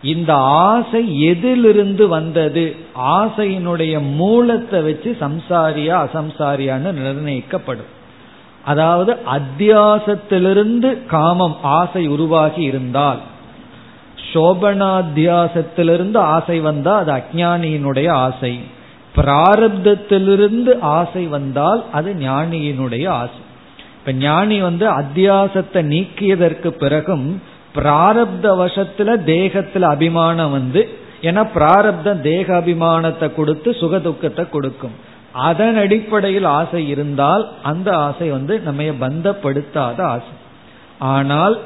[0.03, 2.77] இந்த ஆசை எதிலிருந்து வந்தது?
[2.99, 7.97] ஆசையினுடைய மூலத்தை வச்சு சம்சாரியா அசம்சாரியான்னு நிர்ணயிக்கப்படும்.
[8.69, 13.21] அதாவது அத்தியாசத்திலிருந்து காமம் ஆசை உருவாகி இருந்தால்.
[14.31, 18.53] சோபனாத்தியாசத்திலிருந்து ஆசை வந்தா அது அஜானியினுடைய ஆசை.
[19.15, 23.41] பிராரப்தத்திலிருந்து ஆசை வந்தால் அது ஞானியினுடைய ஆசை.
[23.99, 27.27] இப்ப ஞானி வந்து அத்தியாசத்தை நீக்கியதற்கு பிறகும்
[27.75, 30.83] பிராரப்த வசத்துல தேகத்துல அபிமானம் வந்து
[31.23, 34.97] ஏன்னா பிராரப்தம் தேக அபிமானத்தை கொடுத்து சுகதுக்கத்தை கொடுக்கும்.
[35.39, 40.33] அதன் அடிப்படையில் ஆசை இருந்தால் அந்த ஆசை வந்து நம்ம பந்தப்படுத்தாத ஆசை.
[40.99, 41.61] ஆனால்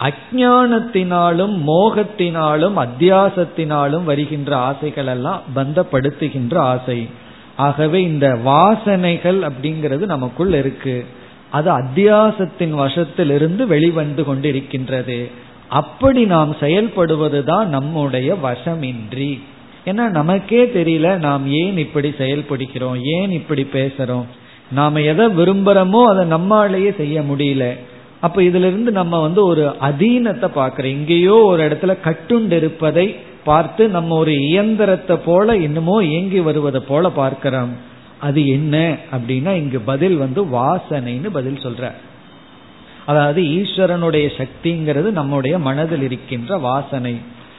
[0.00, 7.08] அஜானத்தினாலும் மோகத்தினாலும் அத்தியாசத்தினாலும் வருகின்ற ஆசைகள் எல்லாம் பந்தப்படுத்துகின்ற ஆசை.
[7.56, 11.06] ஆகவே இந்த வாசனைகள் அப்படிங்கிறது நமக்குள் இருக்கு.
[11.50, 15.30] அது அத்தியாசத்தின் வசத்திலிருந்து வெளிவந்து கொண்டிருக்கின்றது.
[15.68, 19.40] அப்படி நாம் செயல்படுவதுதான் நம்முடைய வசமின்றி.
[19.84, 24.24] ஏன்னா நமக்கே தெரியல நாம் ஏன் இப்படி செயல்படுகிறோம் ஏன் இப்படி பேசுறோம்.
[24.72, 27.76] நாம எதை விரும்புறோமோ அதை நம்மளாலேயே செய்ய முடியல.
[28.20, 34.16] அப்ப இதுல இருந்து நம்ம வந்து ஒரு அதீனத்தை பாக்குறோம் எங்கேயோ ஒரு இடத்துல கட்டுண்டு இருப்பதை பார்த்து நம்ம
[34.16, 37.72] ஒரு இயந்திரத்தை போல இன்னமோ இயங்கி வருவதை போல பார்க்கிறோம்.
[38.18, 41.90] அது என்ன அப்படின்னா இங்கு பதில் வந்து வாசனைன்னு பதில் சொல்ற.
[43.06, 47.14] அதாவது ஈஸ்வரனுடைய சக்திங்கிறது நம்முடைய மனதில் இருக்கின்ற வாசனை.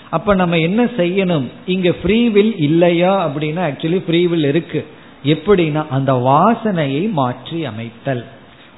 [0.10, 1.48] அப்ப நம்ம என்ன செய்யணும்?
[1.66, 4.86] இங்க ஃப்ரீவில் இல்லையா அப்படின்னா ஆக்சுவலி ஃப்ரீவில் இருக்கு.
[5.24, 8.24] எப்படின்னா அந்த வாசனையை மாற்றி அமைத்தல்.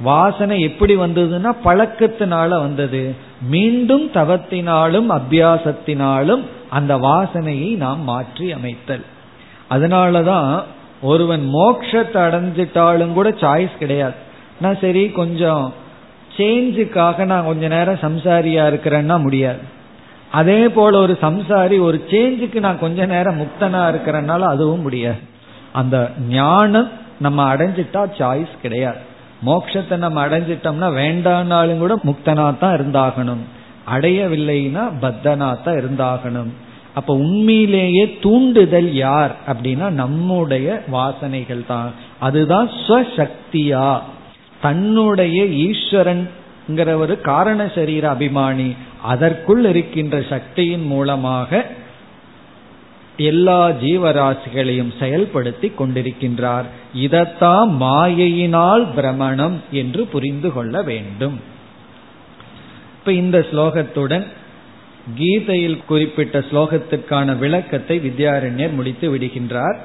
[0.02, 3.16] வாசனை எப்படி வந்ததுன்னா பழக்கத்தினால வந்தது.
[3.42, 9.04] மீண்டும் தவத்தினாலும் அபியாசத்தினாலும் அந்த வாசனையை நாம் மாற்றி அமைத்தல்.
[9.70, 10.64] அதனாலதான்
[11.02, 14.14] ஒருவன் மோட்சத்தை அடைஞ்சிட்டாலும் கூட சாய்ஸ் கிடையாது.
[14.62, 15.74] நான் சரி கொஞ்சம்
[16.38, 19.60] சேஞ்சுக்காக நான் கொஞ்ச நேரம் சம்சாரியா இருக்கிறேன்னா முடியாது.
[20.32, 25.18] அதே போல ஒரு சம்சாரி ஒரு சேஞ்சுக்கு நான் கொஞ்ச நேரம் முக்தனா இருக்கிறனால அதுவும் முடியாது.
[25.74, 28.98] அந்த ஞானம் நம்ம அடைஞ்சிட்டா சாய்ஸ் கிடையாது.
[29.46, 33.44] மோட்சத்தை நம்ம அடைஞ்சிட்டோம்னா வேண்டானாலும் கூட முக்தனா தான் இருந்தாகணும்.
[33.96, 36.50] அடையவில்லைன்னா பத்தனா தான் இருந்தாகணும்.
[36.94, 41.92] அப்ப உண்மையிலேயே தூண்டுதல் யார் அப்படின்னா நம்முடைய வாசனைகள் தான்.
[42.20, 44.00] அதுதான் ஸ்வசக்தியா.
[44.62, 46.30] தன்னுடைய ஈஸ்வரன்
[47.00, 48.76] ஒரு காரண சரீர அபிமானி.
[49.02, 51.66] அதற்குள் இருக்கின்ற சக்தியின் மூலமாக
[53.18, 56.64] எல்லா ஜீவராசிகளையும் செயல்படுத்தி கொண்டிருக்கின்றார்.
[56.94, 61.40] இதத்தான் மாயையினால் பிரமணம் என்று புரிந்து கொள்ள வேண்டும்.
[62.98, 64.26] இப்ப இந்த ஸ்லோகத்துடன்
[65.16, 69.78] கீதையில் குறிப்பிட்ட ஸ்லோகத்திற்கான விளக்கத்தை வித்யாரண்யர் முடித்து விடுகின்றார்.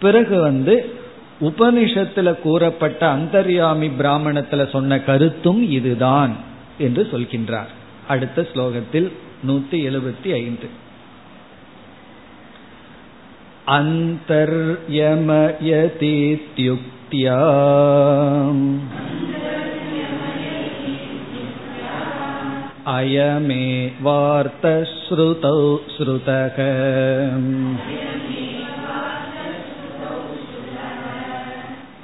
[0.00, 0.94] பிறகு வந்து
[1.40, 6.36] உபனிஷத்துல கூறப்பட்ட அந்தர்யாமி பிராமணத்துல சொன்ன கருத்தும் இதுதான்
[6.78, 7.72] என்று சொல்கின்றார்.
[8.08, 9.08] அடுத்த ஸ்லோகத்தில்
[9.46, 10.68] நூத்தி எழுபத்தி ஐந்து
[16.04, 17.38] अन्तर्यमयतीत्युक्त्या
[24.26, 25.58] अयमेवार्तश्रुतौ
[25.94, 26.58] श्रुतः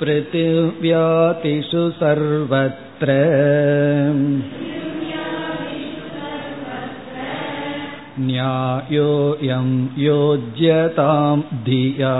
[0.00, 3.10] पृथिव्यातिषु सर्वत्र
[8.19, 12.15] न्यायोऽयं योज्यतां धिया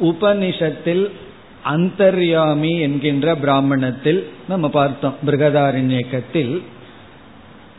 [0.00, 1.10] உபனிஷத்தில்
[1.64, 6.62] அந்தர்யாமி என்கின்ற பிராமணத்தில் நம்ம பார்த்தோம் பிருகதாரண்யக்கத்தில்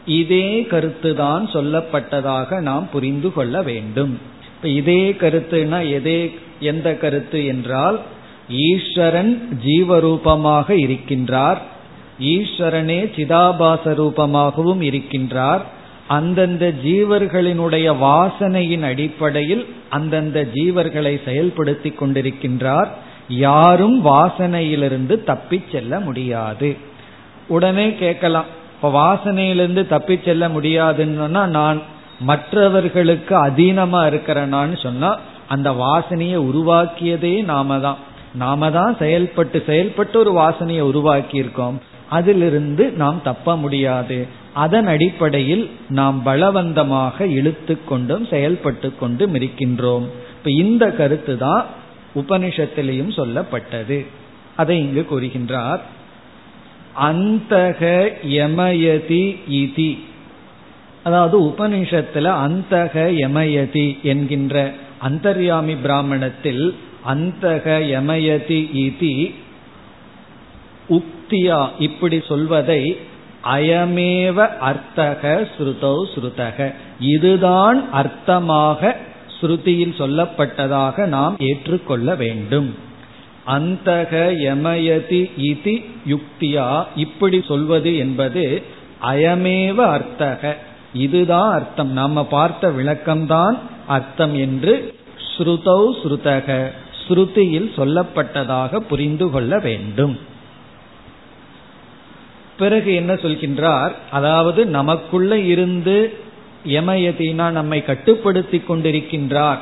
[0.05, 4.13] இதே கருத்துதான் சொல்லப்பட்டதாக நாம் புரிந்து கொள்ள வேண்டும்
[4.55, 6.19] இப்ப இதே கருத்துனா எதே
[6.59, 7.99] எந்த கருத்து என்றால்
[8.48, 11.56] ஈஸ்வரன் ஜீவரூபமாக இருக்கின்றார்.
[12.20, 15.60] ஈஸ்வரனே சிதாபாச ரூபமாகவும் இருக்கின்றார்.
[16.08, 22.88] அந்தந்த ஜீவர்களினுடைய வாசனையின் அடிப்படையில் அந்தந்த ஜீவர்களை செயல்படுத்தி கொண்டிருக்கின்றார்.
[23.28, 26.76] யாரும் வாசனையிலிருந்து தப்பி செல்ல முடியாது.
[27.48, 31.82] உடனே கேட்கலாம் இப்ப வாசனையிலிருந்து தப்பி செல்ல முடியாதுன்னு நான்
[32.20, 37.96] மற்றவர்களுக்கு அதீனமா இருக்கிறனான்னு சொன்னா அந்த வாசனையை உருவாக்கியதே நாம தான்
[38.34, 44.26] நாம தான் செயல்பட்டு செயல்பட்டு ஒரு வாசனையை உருவாக்கி இருக்கோம் அதிலிருந்து நாம் தப்ப முடியாது.
[44.54, 50.06] அதன் அடிப்படையில் நாம் பலவந்தமாக இழுத்து கொண்டும் செயல்பட்டு கொண்டும் இருக்கின்றோம்.
[50.36, 51.64] இப்ப இந்த கருத்து தான்
[52.14, 54.06] உபனிஷத்திலையும் சொல்லப்பட்டது.
[54.56, 55.80] அதை இங்கு கூறுகின்றார்.
[57.02, 59.98] அந்தக யமயதி இதி.
[61.02, 66.74] அதாவது உபனிஷத்துல அந்தக யமயதி என்கின்ற அந்தர்யாமி பிராமணத்தில்
[67.06, 69.34] அந்தக யமயதி இதி
[70.88, 72.96] உக்தியா இப்படி சொல்வதை
[73.54, 76.74] அயமேவ அர்த்தக ஸ்ருதௌ ஸ்ருதக.
[76.98, 78.94] இதுதான் அர்த்தமாக
[79.36, 82.74] ஸ்ருதியில் சொல்லப்பட்டதாக நாம் ஏற்றுக்கொள்ள வேண்டும்.
[83.46, 84.12] அந்தக
[84.48, 88.62] யமயதி இதி யுக்தியா இப்படி சொல்வது என்பது
[89.02, 90.56] அயமேவ அர்த்தக.
[90.94, 91.92] இதுதான் அர்த்தம்.
[91.92, 94.94] நாம பார்த்த விளக்கம்தான் அர்த்தம் என்று
[95.28, 96.48] ஸ்ருதௌ ஸ்ருதக.
[97.08, 100.18] ஸ்ருதியில் சொல்லப்பட்டதாக புரிந்து கொள்ள வேண்டும்.
[102.58, 103.92] பிறகு என்ன சொல்கின்றார்?
[104.10, 106.18] அதாவது நமக்குள்ள இருந்து
[106.66, 109.58] யமயத்தினா நம்மை கட்டுப்படுத்தி கொண்டிருக்கின்றார்.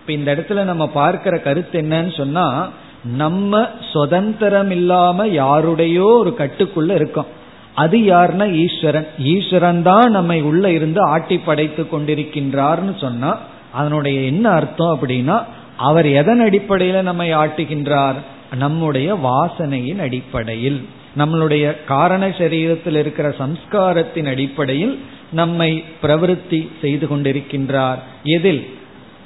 [0.00, 2.68] இப்ப இந்த இடத்துல நம்ம பார்க்கிற கருத்து என்னன்னு சொன்னா
[3.02, 7.26] நம்ம சுதந்திரம் இல்லாம யாருடையோ ஒரு கட்டுக்குள்ள இருக்கோம்.
[7.74, 9.06] அது யாருன்னா ஈஸ்வரன்.
[9.18, 13.38] ஈஸ்வரன் தான் நம்மை உள்ள இருந்து ஆட்டி படைத்து கொண்டிருக்கின்றார்னு சொன்னா
[13.72, 15.44] அதனுடைய என்ன அர்த்தம் அப்படின்னா
[15.76, 18.14] அவர் எதன் அடிப்படையில நம்மை ஆட்டுகின்றார்?
[18.54, 20.84] நம்முடைய வாசனையின் அடிப்படையில்.
[21.18, 24.98] நம்மளுடைய காரண சரீரத்தில் இருக்கிற சம்ஸ்காரத்தின் அடிப்படையில்
[25.32, 27.98] நம்மை பிரவருத்தி செய்து கொண்டிருக்கின்றார்.
[28.24, 28.66] எதில்?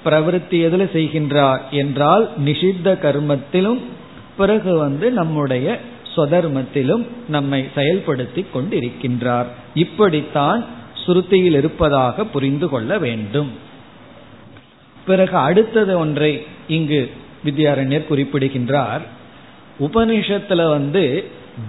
[0.05, 1.61] பிரவருத்தி எதில் செய்கின்றார்?
[1.71, 3.79] என்றால் நிஷித்த கர்மத்திலும்
[4.37, 5.79] பிறகு வந்து நம்முடைய
[6.17, 9.47] சொதர்மத்திலும் நம்மை செயல்படுத்தி கொண்டிருக்கின்றார்.
[9.75, 10.65] இப்படித்தான்
[11.07, 13.67] சுருத்தியில் இருப்பதாக புரிந்து கொள்ள வேண்டும்.
[15.11, 16.33] பிறகு அடுத்தது ஒன்றை
[16.69, 17.01] இங்கு
[17.45, 19.03] வித்யாரண்யர் குறிப்பிடுகின்றார்.
[19.87, 21.05] உபனிஷத்துல வந்து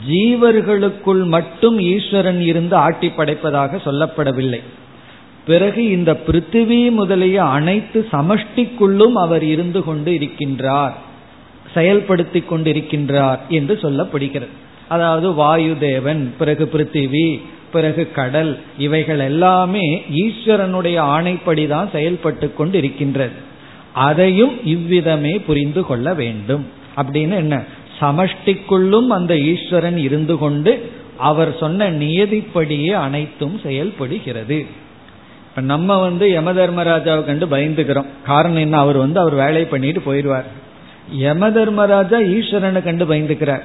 [0.09, 4.61] ஜீவர்களுக்குள் மட்டும் ஈஸ்வரன் இருந்து ஆட்டி படைப்பதாக சொல்லப்படவில்லை.
[5.45, 10.95] பிறகு இந்த பிருத்திவி முதலிய அனைத்து சமஷ்டிக்குள்ளும் அவர் இருந்து கொண்டு இருக்கின்றார்
[11.75, 14.53] செயல்படுத்தி கொண்டிருக்கின்றார் என்று சொல்லப்படுகிறது.
[14.87, 17.27] அதாவது வாயு தேவன் பிறகு பிருத்திவி
[17.71, 23.47] பிறகு கடல் இவைகள் எல்லாமே ஈஸ்வரனுடைய ஆணைப்படிதான் செயல்பட்டு கொண்டு இருக்கின்றது
[23.93, 26.67] அதையும் இவ்விதமே புரிந்து கொள்ள வேண்டும்.
[26.97, 27.63] அப்படின்னு என்ன?
[28.01, 34.65] சமஷ்டிக்குள்ளும் அந்த ஈஸ்வரன் இருந்து கொண்டு அவர் சொன்ன நியதிப்படியே அனைத்தும் செயல்படுகிறது.
[35.49, 38.05] இப்ப நம்ம வந்து யம தர்மராஜாவை கண்டு பயந்துக்கிறோம்.
[38.25, 38.77] காரணம் என்ன?
[38.77, 40.45] அவர் வந்து அவர் வேலை பண்ணிட்டு போயிடுவார்.
[41.11, 43.61] யம தர்மராஜா ஈஸ்வரனை கண்டு பயந்துக்கிறார்.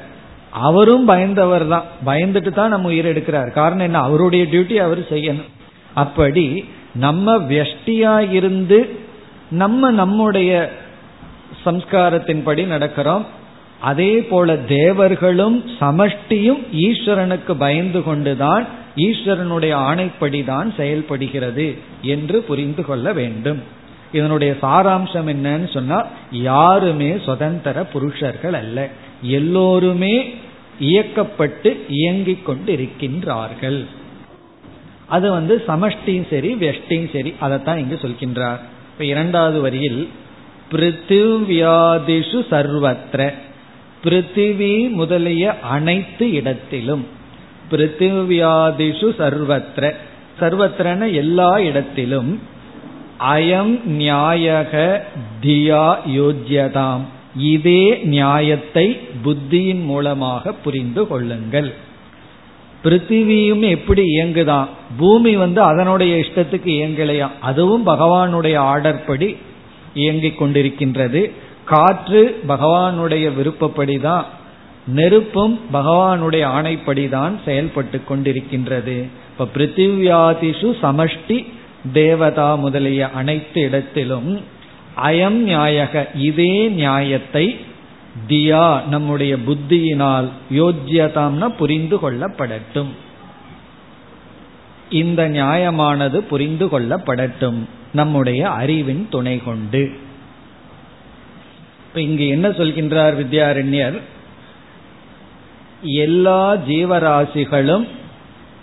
[0.54, 1.84] அவரும் பயந்தவர் தான்.
[2.06, 3.50] பயந்துட்டு தான் நம்ம உயிர் எடுக்கிறார்.
[3.50, 3.98] காரணம் என்ன?
[3.98, 5.50] அவருடைய டியூட்டி அவர் செய்யணும்.
[5.94, 6.64] அப்படி
[6.94, 8.98] நம்ம வெஷ்டியா இருந்து
[9.50, 10.72] நம்ம நம்முடைய
[11.64, 13.24] சம்ஸ்காரத்தின்படி நடக்கிறோம்.
[13.80, 23.62] அதே போல தேவர்களும் சமஷ்டியும் ஈஸ்வரனுக்கு பயந்து கொண்டுதான் ஈஸ்வரனுடைய ஆணைப்படிதான் செயல்படுகிறது என்று புரிந்து கொள்ள வேண்டும்.
[24.12, 28.88] இதனுடைய சாராம்சம் என்னன்னு சொன்னா யாருமே சுதந்திர புருஷர்கள் அல்ல.
[29.22, 30.34] எல்லோருமே
[30.80, 33.84] இயக்கப்பட்டு இயங்கிக் கொண்டிருக்கின்றார்கள்.
[35.06, 38.58] அது வந்து சமஷ்டியும் சரி வெஷ்டியும் சரி அதைத்தான் இங்கு சொல்கின்றார்.
[38.92, 40.08] இப்ப இரண்டாவது வரியில்
[40.72, 43.32] பிருத்திவியாதிஷு சர்வத்திர
[44.04, 47.06] பிருத்திவி முதலிய அனைத்து இடத்திலும்.
[47.70, 49.94] பிருத்திவியாதிஷு சர்வத்திர
[50.40, 52.42] சர்வத்திரன எல்லா இடத்திலும்
[53.20, 55.00] அயம் நியாயக
[55.42, 57.04] தியா யோஜ்யதாம்.
[57.36, 61.74] இதே நியாயத்தை புத்தியின் மூலமாக புரிந்து கொள்ளுங்கள்.
[62.84, 64.68] பிருத்திவியும் எப்படி இயங்குதான்?
[64.96, 67.30] பூமி வந்து அதனுடைய இஷ்டத்துக்கு இயங்கலையா?
[67.40, 69.36] அதுவும் பகவானுடைய ஆர்டர் படி
[69.94, 71.30] இயங்கிக் கொண்டிருக்கின்றது.
[71.64, 74.24] காற்று பகவானுடைய விருப்பப்படிதான்
[74.86, 79.04] நெருப்பும் பகவானுடைய ஆணைப்படிதான் செயல்பட்டு கொண்டிருக்கின்றது.
[79.30, 81.46] இப்ப பிருத்திவியாதிஷு சமஷ்டி
[81.92, 84.40] தேவதா முதலிய அனைத்து இடத்திலும்
[85.02, 87.56] அயம் நியாயக இதே நியாயத்தை
[88.28, 92.88] தியா நம்முடைய புத்தியினால் யோஜ்யதாம்னா புரிந்து கொள்ளப்படட்டும்.
[94.90, 97.58] இந்த நியாயமானது புரிந்து கொள்ளப்படட்டும்
[97.92, 99.96] நம்முடைய அறிவின் துணை கொண்டு.
[101.86, 104.00] இப்ப இங்கு என்ன சொல்கின்றார் வித்யாரண்யர்?
[105.82, 107.88] எல்லா ஜீவராசிகளும்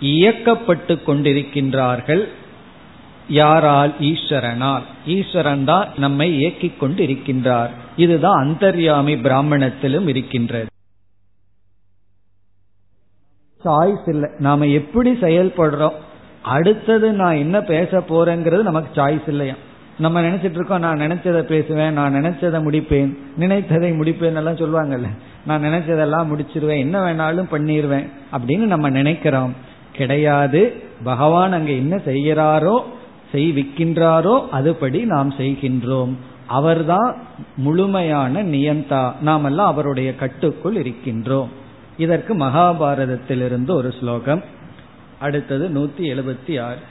[0.00, 2.28] இயக்கப்பட்டு கொண்டிருக்கின்றார்கள்.
[3.28, 4.82] யாரால் ஈஸ்வரனால்?
[5.06, 10.66] ஈஸ்வரன் தான் நம்மை இயக்கிக் கொண்டு இருக்கின்றார் இதுதான் அந்தர்யாமி பிராமணத்திலும் இருக்கின்றது.
[13.64, 14.30] சாய்ஸ் இல்லை.
[14.38, 15.92] நாம எப்படி செயல்படுறோம்?
[16.42, 19.54] அடுத்தது நான் என்ன பேச போறேங்கிறது நமக்கு சாய்ஸ் இல்லையா
[19.98, 25.06] நம்ம நினைச்சிட்டு இருக்கோம் நான் நினைச்சதை பேசுவேன் நான் நினைச்சதை முடிப்பேன் நினைத்ததை முடிப்பேன் எல்லாம் சொல்லுவாங்கல்ல.
[25.46, 29.54] நான் நினைச்சதெல்லாம் முடிச்சிருவேன் என்ன வேணாலும் பண்ணிடுவேன் அப்படின்னு நம்ம நினைக்கிறோம்.
[29.92, 30.82] கிடையாது.
[31.04, 32.82] பகவான் அங்க என்ன செய்கிறாரோ
[33.31, 36.13] செய்விக்கின்றாரோ அதுபடி நாம் செய்கின்றோம்
[36.47, 37.09] அவர்தான்
[37.57, 41.49] முழுமையான நியந்தா நாம் எல்லாம் அவருடைய கட்டுக்குள் இருக்கின்றோம்
[41.97, 44.43] இதற்கு மகாபாரதத்திலிருந்து ஒரு ஸ்லோகம்
[45.19, 46.81] அடுத்தது நூத்தி எழுபத்தி ஆறு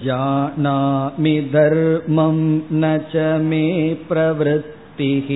[0.00, 2.38] जानामि धर्मं
[2.72, 3.64] न च मे
[4.08, 5.28] प्रवृत्तिः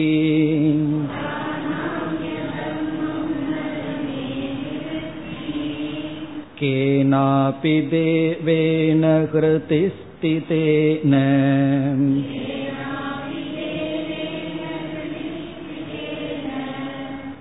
[6.60, 9.04] केनापि देवेन
[9.34, 11.14] हृतिस्थितेन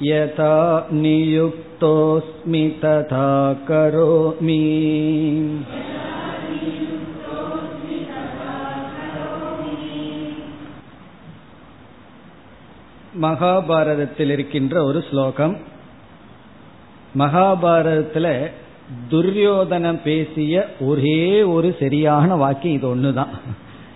[0.04, 0.56] यथा
[1.02, 3.32] नियुक्तोऽस्मि तथा
[3.70, 4.62] करोमि
[13.23, 15.57] மகாபாரதத்தில் இருக்கின்ற ஒரு ஸ்லோகம்.
[17.19, 18.51] மகாபாரதத்தில்
[19.11, 23.29] துரியோதனம் பேசிய ஒரே ஒரு சரியான வாக்கியம் இது ஒண்ணுதான்.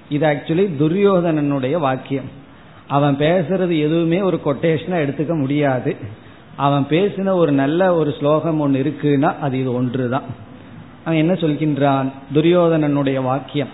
[0.08, 2.28] இது ஆக்சுவலி துரியோதனனுடைய வாக்கியம்.
[2.88, 5.96] அவன் பேசுறது எதுவுமே ஒரு கொட்டேஷனா எடுத்துக்க முடியாது.
[6.56, 10.22] அவன் பேசின ஒரு நல்ல ஒரு ஸ்லோகம் ஒன்று இருக்குன்னா அது இது ஒன்று தான்
[11.04, 12.12] அவன் என்ன சொல்கின்றான்?
[12.34, 13.68] துரியோதனனுடைய வாக்கியம்.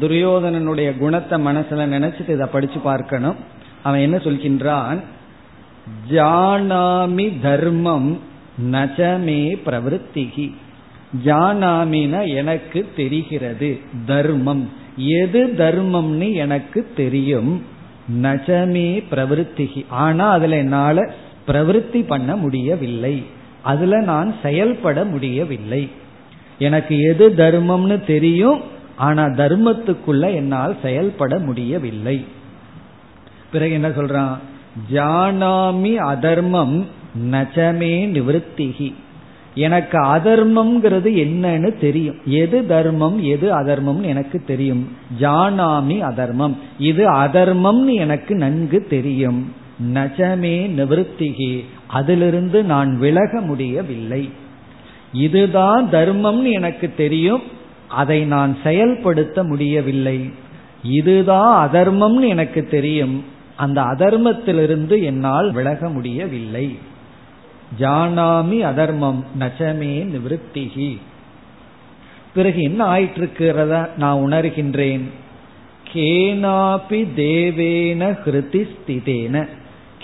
[0.00, 3.36] துரியோதனனுடைய குணத்தை மனசுல நினைச்சிட்டு இதை படிச்சு பார்க்கணும்.
[3.84, 5.00] அவன் என்ன சொல்கின்றான்?
[6.10, 8.18] ஜானாமி தர்மம்
[8.70, 10.52] நஜமே பிரவருத்திகி.
[11.24, 14.70] ஜானாமின எனக்கு தெரிகிறது தர்மம்.
[14.96, 17.62] எது தர்மம்னு எனக்கு தெரியும்
[18.22, 19.84] நஜமே பிரவருத்திகி.
[19.88, 21.12] ஆனா அதுல என்னால
[21.46, 23.24] பிரவருத்தி பண்ண முடியவில்லை.
[23.62, 25.90] அதுல நான் செயல்பட முடியவில்லை.
[26.58, 28.60] எனக்கு எது தர்மம்னு தெரியும்
[28.96, 32.24] ஆனா தர்மத்துக்குள்ள என்னால் செயல்பட முடியவில்லை.
[33.54, 34.36] பிறகு என்ன சொல்றான்?
[34.92, 36.86] ஜானாமி அதர்மம்
[37.30, 38.94] நச்சமே நிவத்திகி
[39.54, 42.16] எனக்கு அதர்மம்ங்கிறது என்னன்னு தெரியும்.
[42.26, 44.88] எது தர்மம் எது அதர்மம்னு எனக்கு தெரியும்.
[45.20, 46.56] ஜானாமி அதர்மம்.
[46.78, 49.52] இது அதர்மம்னு எனக்கு நன்கு தெரியும்.
[49.94, 54.30] நஜமே நிவத்திகி அதிலிருந்து நான் விலக முடியவில்லை.
[55.12, 57.42] இதுதான் தர்மம்னு எனக்கு தெரியும்.
[57.88, 60.30] அதை நான் செயல்படுத்த முடியவில்லை.
[60.82, 63.24] இதுதான் அதர்மம்னு எனக்கு தெரியும்.
[63.56, 66.78] அந்த அதர்மத்திலிருந்து என்னால் விலக முடியவில்லை.
[67.78, 70.98] ஜானாமி அதர்மம் நச்சமே நிவத்திகி
[72.34, 75.02] பிறகு என்ன ஆயிட்டு இருக்கிறத நான் உணர்கின்றேன்.
[75.92, 79.48] கேனாபி தேவேன ஹிருதி ஸ்திதேன.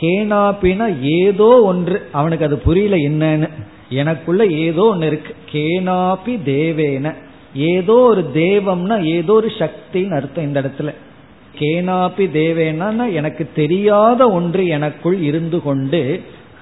[0.00, 3.48] கேனாப்பினா ஏதோ ஒன்று அவனுக்கு அது புரியல என்னன்னு.
[3.88, 5.34] எனக்குள்ள ஏதோ ஒன்று இருக்கு.
[5.52, 7.14] கேனாபி தேவேன.
[7.54, 10.94] ஏதோ ஒரு தேவம்னா ஏதோ ஒரு சக்தின்னு அர்த்தம் இந்த இடத்துல.
[11.58, 16.20] கேனாபி தேவேனா எனக்கு தெரியாத ஒன்று எனக்குள் இருந்து கொண்டு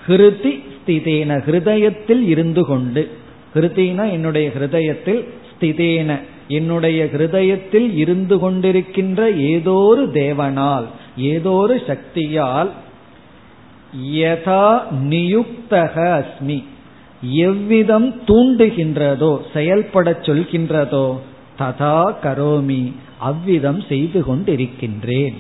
[0.09, 3.09] ஹிருதி ஸ்திதேன ஹிருதயத்தில் இருந்து கொண்டு.
[3.55, 6.19] ஹிருதினா என்னுடைய ஹிருதயத்தில் ஸ்திதேன
[6.49, 10.87] என்னுடைய ஹிருதயத்தில் இருந்து கொண்டிருக்கின்ற ஏதோ ஒரு தேவனால்
[11.17, 12.71] ஏதோ ஒரு சக்தியால்
[14.15, 14.67] யதா
[15.11, 16.65] நியுக்தக அஸ்மி
[17.23, 21.19] எவ்விதம் தூண்டுகின்றதோ செயல்பட சொல்கின்றதோ
[21.59, 22.93] ததா கரோமி.
[23.19, 25.37] அவ்விதம் செய்து கொண்டிருக்கின்றேன்.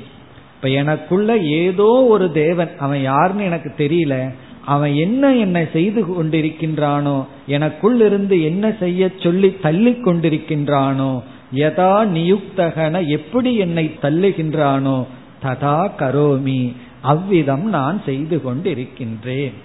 [0.55, 4.31] இப்ப எனக்குள்ள ஏதோ ஒரு தேவன் அவன் யாருன்னு எனக்கு தெரியல.
[4.64, 11.22] அவன் என்ன என்னை செய்து கொண்டிருக்கின்றானோ எனக்குள் இருந்து என்ன செய்ய சொல்லி தள்ளி கொண்டிருக்கின்றானோ
[11.55, 15.07] யதா நியுக்தகன எப்படி என்னை தள்ளுகின்றானோ
[15.45, 19.57] ததா கரோமி அவ்விதம் நான் செய்து கொண்டிருக்கின்றேன்.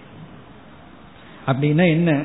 [1.48, 2.24] அப்படின்னா என்ன?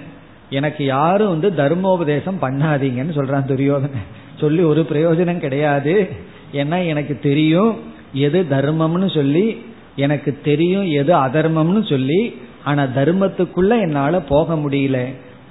[0.51, 4.03] எனக்கு யாரும் வந்து தர்மோபதேசம் பண்ணாதீங்கன்னு சொல்றான் துரியோதன
[4.41, 6.09] சொல்லி ஒரு பிரயோஜனம் கிடையாது.
[6.53, 7.77] ஏன்னா எனக்கு தெரியும்
[8.13, 9.63] எது தர்மம்னு சொல்லி
[9.97, 12.21] எனக்கு தெரியும் எது அதர்மம்னு சொல்லி
[12.65, 14.99] ஆனா தர்மத்துக்குள்ள என்னால போக முடியல.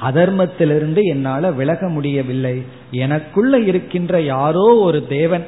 [0.04, 2.62] அதர்மத்திலிருந்து என்னால விலக முடியவில்லை.
[2.92, 5.46] எனக்குள்ள இருக்கின்ற யாரோ ஒரு தேவன்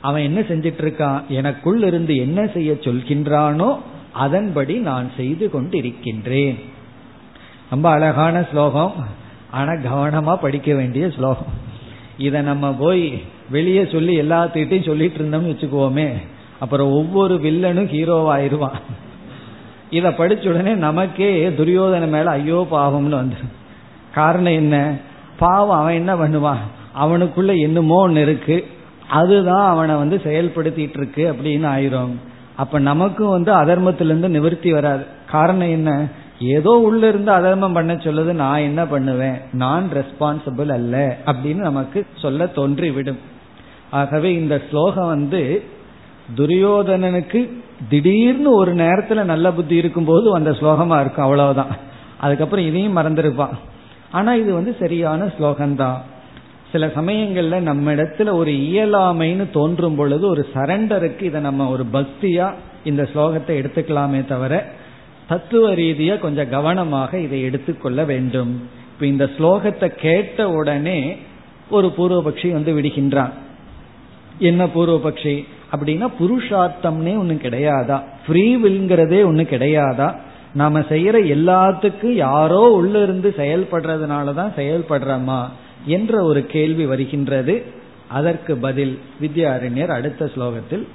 [0.00, 3.76] அவன் என்ன செஞ்சிட்டு இருக்கான் எனக்குள் இருந்து என்ன செய்ய சொல்கின்றானோ
[4.12, 6.58] அதன்படி நான் செய்து கொண்டிருக்கின்றேன்.
[7.70, 8.92] ரொம்ப அழகான ஸ்லோகம்.
[9.50, 11.66] ஆனா கவனமா படிக்க வேண்டிய ஸ்லோகம்.
[12.18, 16.12] இதை நம்ம போய் வெளியே சொல்லி எல்லாத்துக்கிட்டையும் சொல்லிட்டு இருந்தோம்னு வச்சுக்குவோமே.
[16.58, 18.80] அப்புறம் ஒவ்வொரு வில்லனும் ஹீரோவாயிருவான்
[19.90, 23.56] இதை படிச்ச உடனே நமக்கே துரியோதன மேல ஐயோ பாவம்னு வந்துடும்
[24.14, 24.96] காரணம் என்ன?
[25.38, 26.64] பாவம் அவன் என்ன பண்ணுவான்?
[27.00, 28.66] அவனுக்குள்ள என்னமோ ஒன்று இருக்கு.
[29.08, 32.14] அதுதான் அவனை வந்து செயல்படுத்திட்டு இருக்கு அப்படின்னு ஆயிரும்.
[32.56, 35.04] அப்ப நமக்கும் வந்து அதர்மத்திலிருந்து நிவர்த்தி வராது.
[35.30, 36.06] காரணம் என்ன?
[36.40, 39.40] ஏதோ உள்ள இருந்து அதர்மம் பண்ண சொல்லுது நான் என்ன பண்ணுவேன்?
[39.52, 43.18] நான் ரெஸ்பான்சிபிள் அல்ல அப்படின்னு நமக்கு சொல்ல தோன்றிவிடும்.
[43.90, 45.62] ஆகவே இந்த ஸ்லோகம் வந்து
[46.36, 47.50] துரியோதனனுக்கு
[47.88, 51.76] திடீர்னு ஒரு நேரத்துல நல்ல புத்தி இருக்கும்போது அந்த ஸ்லோகமா இருக்கும் அவ்வளவுதான்.
[52.20, 53.56] அதுக்கப்புறம் இதையும் மறந்துருப்பான்.
[54.10, 55.96] ஆனா இது வந்து சரியான ஸ்லோகம்தான்.
[56.72, 62.52] சில சமயங்கள்ல நம்ம இடத்துல ஒரு இயலாமைன்னு தோன்றும் பொழுது ஒரு சரண்டருக்கு இதை நம்ம ஒரு பக்தியா
[62.84, 64.72] இந்த ஸ்லோகத்தை எடுத்துக்கலாமே தவிர
[65.28, 68.68] தத்துவ ரீதியா கொஞ்சம் கவனமாக இதை எடுத்துக்கொள்ள வேண்டும்.
[68.92, 71.16] இப்ப இந்த ஸ்லோகத்தை கேட்ட உடனே
[71.70, 73.30] ஒரு பூர்வபக்ஷி வந்து விடுகின்றான்.
[74.38, 75.44] என்ன பூர்வபக்ஷி?
[75.76, 78.02] அப்படின்னா புருஷார்த்தம்னே ஒண்ணு கிடையாதா?
[78.26, 80.16] ஃப்ரீ வில்ங்கிறதே ஒண்ணு கிடையாதா?
[80.54, 85.44] நாம செய்யற எல்லாத்துக்கும் யாரோ உள்ள இருந்து செயல்படுறதுனாலதான் செயல்படுறோமா?
[85.86, 87.64] என்ற ஒரு கேள்வி வருகின்றது.
[88.08, 90.86] அதற்கு பதில் வித்யாரண்யர் அடுத்த ஸ்லோகத்தில்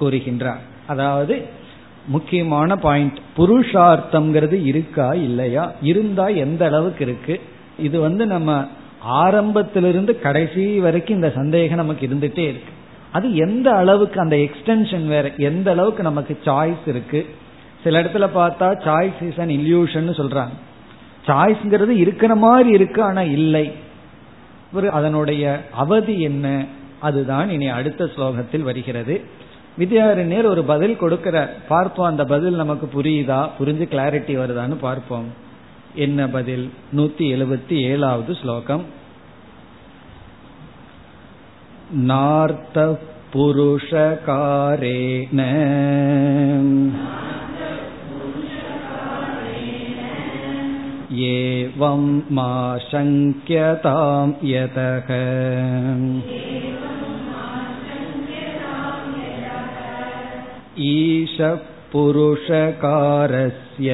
[0.00, 0.60] கூறுகின்றார்.
[0.86, 1.60] அதாவது
[2.06, 5.72] முக்கியமான பாயிண்ட் புருஷார்த்தம்ங்கிறது இருக்கா இல்லையா?
[5.82, 7.40] இருந்தா எந்த அளவுக்கு இருக்கு?
[7.78, 8.66] இது வந்து நம்ம
[9.00, 12.72] ஆரம்பத்திலிருந்து கடைசி வரைக்கும் இந்த சந்தேகம் நமக்கு இருந்துட்டே இருக்கு.
[13.12, 17.26] அது எந்த அளவுக்கு அந்த எக்ஸ்டென்ஷன் வேற எந்த அளவுக்கு நமக்கு சாய்ஸ் இருக்கு?
[17.84, 20.52] சில இடத்துல பார்த்தா சாய்ஸ் இஸ் அன் இல்யூஷன் சொல்றாங்க.
[21.26, 23.72] சாய்ஸ்ங்கிறது இருக்கிற மாதிரி இருக்கு ஆனா இல்லை.
[24.90, 26.64] அதனுடைய அவதி என்ன?
[26.98, 29.24] அதுதான் இனி அடுத்த ஸ்லோகத்தில் வருகிறது.
[29.77, 35.25] வித்யாரண்யர் ஒரு பதில் கொடுக்கிற பார்ப்போம் அந்த பதில் நமக்கு புரியுதா புரிஞ்சு கிளாரிட்டி வருதான்னு பார்ப்போம்
[35.95, 38.85] என்ன பதில் நூத்தி எழுபத்தி ஏழாவது ஸ்லோகம்
[42.07, 42.99] நார்த்த
[43.33, 45.41] புருஷகாரேன
[51.19, 55.07] एवं मा शङ्क्यतां यतः
[60.89, 61.55] ईशः
[61.91, 63.89] पुरुषकारस्य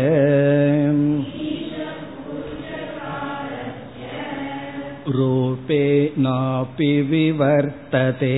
[5.56, 8.38] रूपेणापि विवर्तते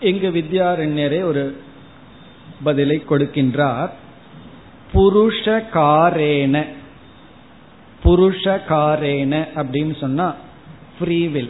[0.00, 1.44] இங்கு வித்யாரண்யரே ஒரு
[2.64, 3.92] பதிலை கொடுக்கின்றார்
[4.92, 6.56] புருஷகாரேன
[8.02, 10.26] புருஷகாரேன அப்படின்னு சொன்னா
[11.01, 11.49] ஃப்ரீவில்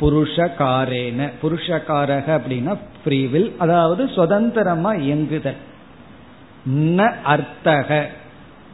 [0.00, 1.30] புருஷகாரேன.
[1.42, 5.56] புருஷகாரக அப்படின்னா ஃப்ரீவில் அதாவது சுதந்திரமா இயங்குதல்.
[6.70, 8.04] ந அர்த்தக.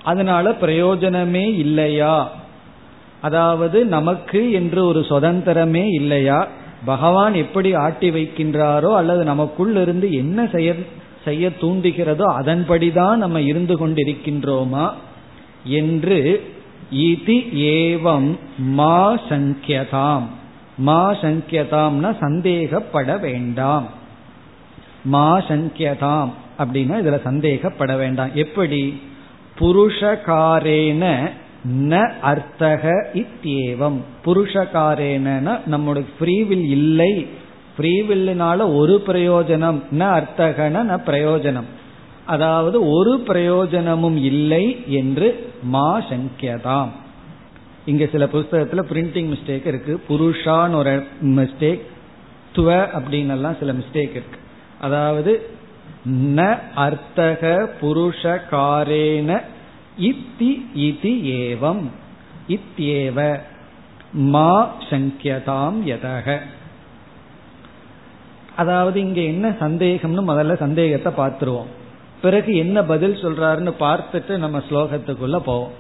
[0.04, 2.30] அதனால பிரயோஜனமே இல்லையா?
[3.20, 6.48] அதாவது நமக்கு என்று ஒரு சுதந்திரமே இல்லையா?
[6.84, 10.74] பகவான் எப்படி ஆட்டி வைக்கின்றாரோ அல்லது நமக்குள் இருந்து என்ன செய்ய
[11.24, 14.90] செய்ய தூண்டுகிறதோ அதன்படிதான் நம்ம இருந்து கொண்டிருக்கின்றோமா?
[15.64, 16.44] என்று
[16.90, 20.22] இது ஏவம் மா சங்கியதாம்.
[20.76, 23.88] மா சங்கியதாம்னா சந்தேகப்பட வேண்டாம்.
[25.04, 28.28] மா சங்கியதாம் அப்படின்னா இதுல சந்தேகப்பட வேண்டாம்.
[28.34, 29.00] எப்படி?
[29.60, 31.30] புருஷகாரேன
[31.80, 33.98] ந அர்த்தக இத்தியேவம்.
[34.24, 37.26] புருஷகாரேன நம்முடைய ஃப்ரீவில் இல்லை.
[37.78, 41.79] ஃப்ரீவில்னால ஒரு பிரயோஜனம் ந அர்த்தகன ந பிரயோஜனம்.
[42.30, 45.28] அதாவது ஒரு பிரயோஜனமும் இல்லை என்று
[45.62, 46.92] மா சங்கியதாம்.
[47.84, 49.94] இங்க சில புஸ்தகத்துல பிரிண்டிங் மிஸ்டேக் இருக்கு.
[50.08, 50.94] புருஷான்னு ஒரு
[51.38, 51.82] மிஸ்டேக்
[52.54, 52.68] துவ
[52.98, 54.38] அப்படின்னு எல்லாம் சில மிஸ்டேக் இருக்கு.
[54.80, 55.32] அதாவது
[56.36, 57.42] ந அர்த்தக
[57.80, 59.30] புருஷ காரேன
[60.00, 60.52] இத்தி
[60.86, 61.84] இதி ஏவம்.
[62.48, 63.18] இத்தியேவ.
[64.12, 64.52] மா
[64.90, 66.38] சங்கியதாம் யதக.
[68.56, 71.70] அதாவது இங்க என்ன சந்தேகம்னு முதல்ல சந்தேகத்தை பார்த்துருவோம்.
[72.22, 75.74] பிறகு என்ன பதில் சொல்றாருன்னு பார்த்துட்டு நம்ம ஸ்லோகத்துக்குள்ள போவோம்.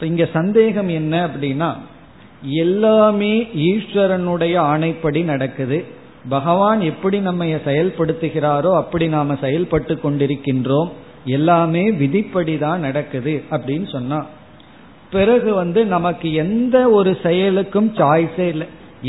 [0.00, 1.70] இங்க சந்தேகம் என்ன அப்படின்னா
[2.64, 3.32] எல்லாமே
[3.68, 5.78] ஈஸ்வரனுடைய ஆணைப்படி நடக்குது.
[6.28, 10.90] பகவான் எப்படி நம்ம செயல்படுத்துகிறாரோ அப்படி நாம செயல்பட்டு கொண்டிருக்கின்றோம்.
[11.36, 14.18] எல்லாமே விதிப்படி தான் நடக்குது அப்படின்னு சொன்னா
[15.10, 18.66] பிறகு வந்து நமக்கு எந்த ஒரு செயலுக்கும் சாய்ஸே இல்லை.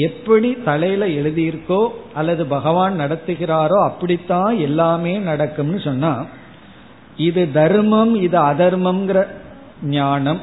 [0.07, 1.81] எப்படி தலையில எழுதியிருக்கோ
[2.13, 6.11] அல்லது பகவான் நடத்துகிறாரோ அப்படித்தான் எல்லாமே நடக்கும்னு சொன்னா
[7.27, 9.19] இது தர்மம் இது அதர்மம்ங்கிற
[9.95, 10.41] ஞானம்.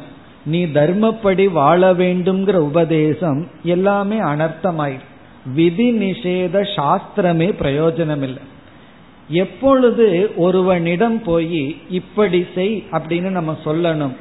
[0.53, 3.41] நீ தர்மப்படி வாழ வேண்டும்ங்கிற உபதேசம்
[3.75, 5.07] எல்லாமே அனர்த்தமாயிரு.
[5.55, 8.45] விதி நிஷேத சாஸ்திரமே பிரயோஜனம் இல்லை
[9.43, 10.07] எப்பொழுது
[10.37, 11.65] ஒருவனிடம் போய்
[11.99, 14.15] இப்படி செய் அப்படின்னு நம்ம சொல்லணும்.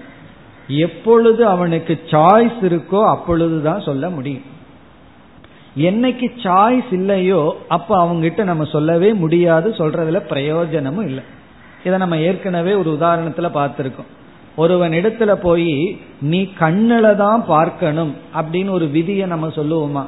[0.85, 4.45] எப்பொழுது அவனுக்கு சாய்ஸ் இருக்கோ அப்பொழுதுதான் சொல்ல முடியும்.
[5.89, 7.41] என்னைக்கு சாய்ஸ் இல்லையோ
[7.75, 11.23] அப்ப அவங்ககிட்ட நம்ம சொல்லவே முடியாது சொல்றதுல பிரயோஜனமும் இல்லை.
[11.86, 14.11] இதை நம்ம ஏற்கனவே ஒரு உதாரணத்துல பார்த்திருக்கோம்.
[14.55, 15.71] ஒருவன் இடத்துல போய்
[16.21, 20.03] நீ கண்ணில தான் பார்க்கணும் அப்படின்னு ஒரு விதியை நம்ம சொல்லுவோமா?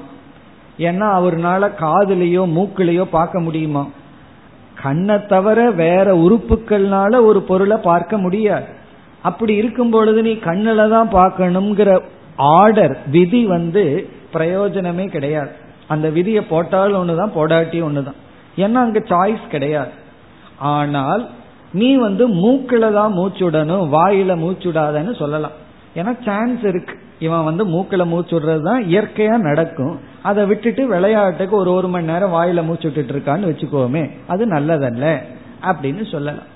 [0.80, 3.84] ஏன்னா அவர்னால காதுலயோ மூக்குலயோ பார்க்க முடியுமா?
[4.82, 8.68] கண்ணை தவிர வேற உறுப்புகள்னால ஒரு பொருளை பார்க்க முடியாது.
[9.22, 11.92] அப்படி இருக்கும் பொழுது நீ கண்ணில தான் பார்க்கணுங்கிற
[12.36, 13.84] ஆர்டர் விதி வந்து
[14.34, 15.52] பிரயோஜனமே கிடையாது.
[15.88, 18.20] அந்த விதியை போட்டாலும் ஒண்ணுதான் போடாட்டி ஒண்ணுதான்.
[18.56, 19.94] ஏன்னா அங்க சாய்ஸ் கிடையாது.
[20.74, 21.24] ஆனால்
[21.72, 25.52] நீ வந்து மூக்கில தான் மூச்சுடணும் வாயில மூச்சுடாதன்னு சொல்லலாம்.
[25.96, 26.96] ஏன்னா சான்ஸ் இருக்கு.
[27.20, 30.00] இவன் வந்து மூக்கில மூச்சுடுறது தான் இயற்கையா நடக்கும்.
[30.22, 35.18] அதை விட்டுட்டு விளையாட்டுக்கு ஒரு ஒரு மணி நேரம் வாயில மூச்சுட்டு இருக்கான்னு வச்சுக்கோமே அது நல்லதல்ல
[35.64, 36.48] அப்படின்னு சொல்லலாம்.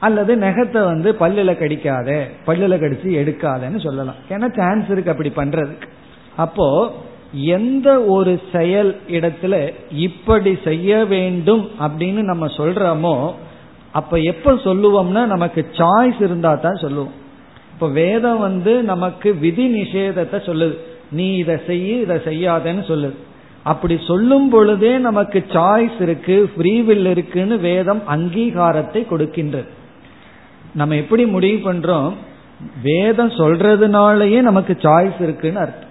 [0.00, 4.16] அல்லது நெகத்தை வந்து பல்லுல கடிக்காத பல்லுல கடிச்சு எடுக்காதன்னு சொல்லலாம்.
[4.28, 5.88] ஏன்னா சான்ஸ் இருக்கு அப்படி பண்றதுக்கு.
[6.36, 6.92] அப்போ
[7.32, 13.32] எந்த ஒரு செயல் இடத்துல இப்படி செய்ய வேண்டும் அப்படின்னு நம்ம சொல்றோமோ
[13.92, 17.12] அப்ப எப்ப சொல்லுவோம்னா நமக்கு சாய்ஸ் இருந்தா தான் சொல்லுவோம்.
[17.72, 20.76] இப்ப வேதம் வந்து நமக்கு விதி நிஷேதத்தை சொல்லுது.
[21.10, 23.14] நீ இதை செய்ய இதை செய்யாதன்னு சொல்லுது.
[23.62, 29.68] அப்படி சொல்லும் பொழுதே நமக்கு சாய்ஸ் இருக்கு ஃப்ரீவில் இருக்குன்னு வேதம் அங்கீகாரத்தை கொடுக்கின்றது.
[30.74, 32.12] நம்ம எப்படி முடிவு பண்றோம்?
[32.82, 35.88] வேதம் சொல்றதுனாலயே நமக்கு சாய்ஸ் இருக்குன்னு அர்த்தம்.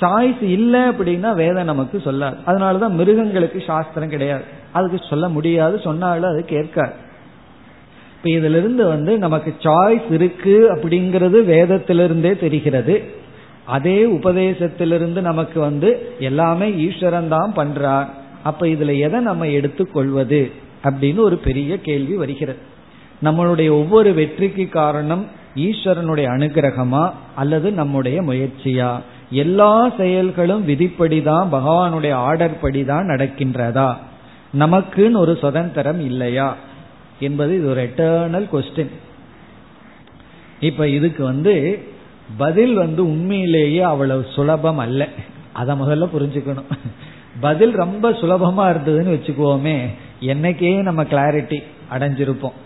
[0.00, 2.36] சாய்ஸ் இல்லை அப்படின்னா வேதம் நமக்கு சொல்லாது.
[2.46, 4.44] அதனாலதான் மிருகங்களுக்கு சாஸ்திரம் கிடையாது.
[4.72, 6.92] அதுக்கு சொல்ல முடியாது சொன்னாலும் அது கேட்காது.
[8.16, 13.04] இப்ப இதுல இருந்து வந்து நமக்கு சாய்ஸ் இருக்கு அப்படிங்கிறது வேதத்திலிருந்தே தெரிகிறது.
[13.66, 18.06] அதே உபதேசத்திலிருந்து நமக்கு வந்து எல்லாமே ஈஸ்வரன் தான் பண்றார்.
[18.42, 20.50] அப்ப இதுல எதை நம்ம எடுத்துக்கொள்வது
[20.84, 22.58] அப்படின்னு ஒரு பெரிய கேள்வி வருகிறது.
[23.24, 29.00] நம்மளுடைய ஒவ்வொரு வெற்றிக்கு காரணம் ஈஸ்வரனுடைய அனுகிரகமா அல்லது நம்முடைய முயற்சியா?
[29.30, 33.96] எல்லா செயல்களும் விதிப்படிதான் பகவானுடைய ஆர்டர் படிதான் நடக்கின்றதா?
[34.58, 36.56] நமக்குன்னு ஒரு சுதந்திரம் இல்லையா
[37.20, 38.90] என்பது இது ஒரு எட்டர்னல் கொஸ்டின்
[40.60, 41.84] இப்ப இதுக்கு வந்து
[42.36, 45.08] பதில் வந்து உண்மையிலேயே அவ்வளவு சுலபம் அல்ல.
[45.52, 46.70] அதை முதல்ல புரிஞ்சுக்கணும்.
[47.40, 49.86] பதில் ரொம்ப சுலபமா இருந்ததுன்னு வச்சுக்குவோமே
[50.20, 52.58] என்னைக்கே நம்ம கிளாரிட்டி அடைஞ்சிருப்போம்.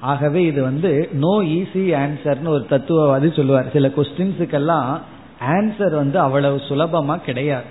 [0.00, 3.70] ஆகவே இது வந்து நோ ஈஸி ஆன்சர்னு ஒரு தத்துவவாதி சொல்லுவார்.
[3.72, 5.00] சில கொஸ்டின்ஸுக்கெல்லாம்
[5.48, 7.64] ஆன்சர் வந்து அவ்வளவு சுலபமா கிடையாது.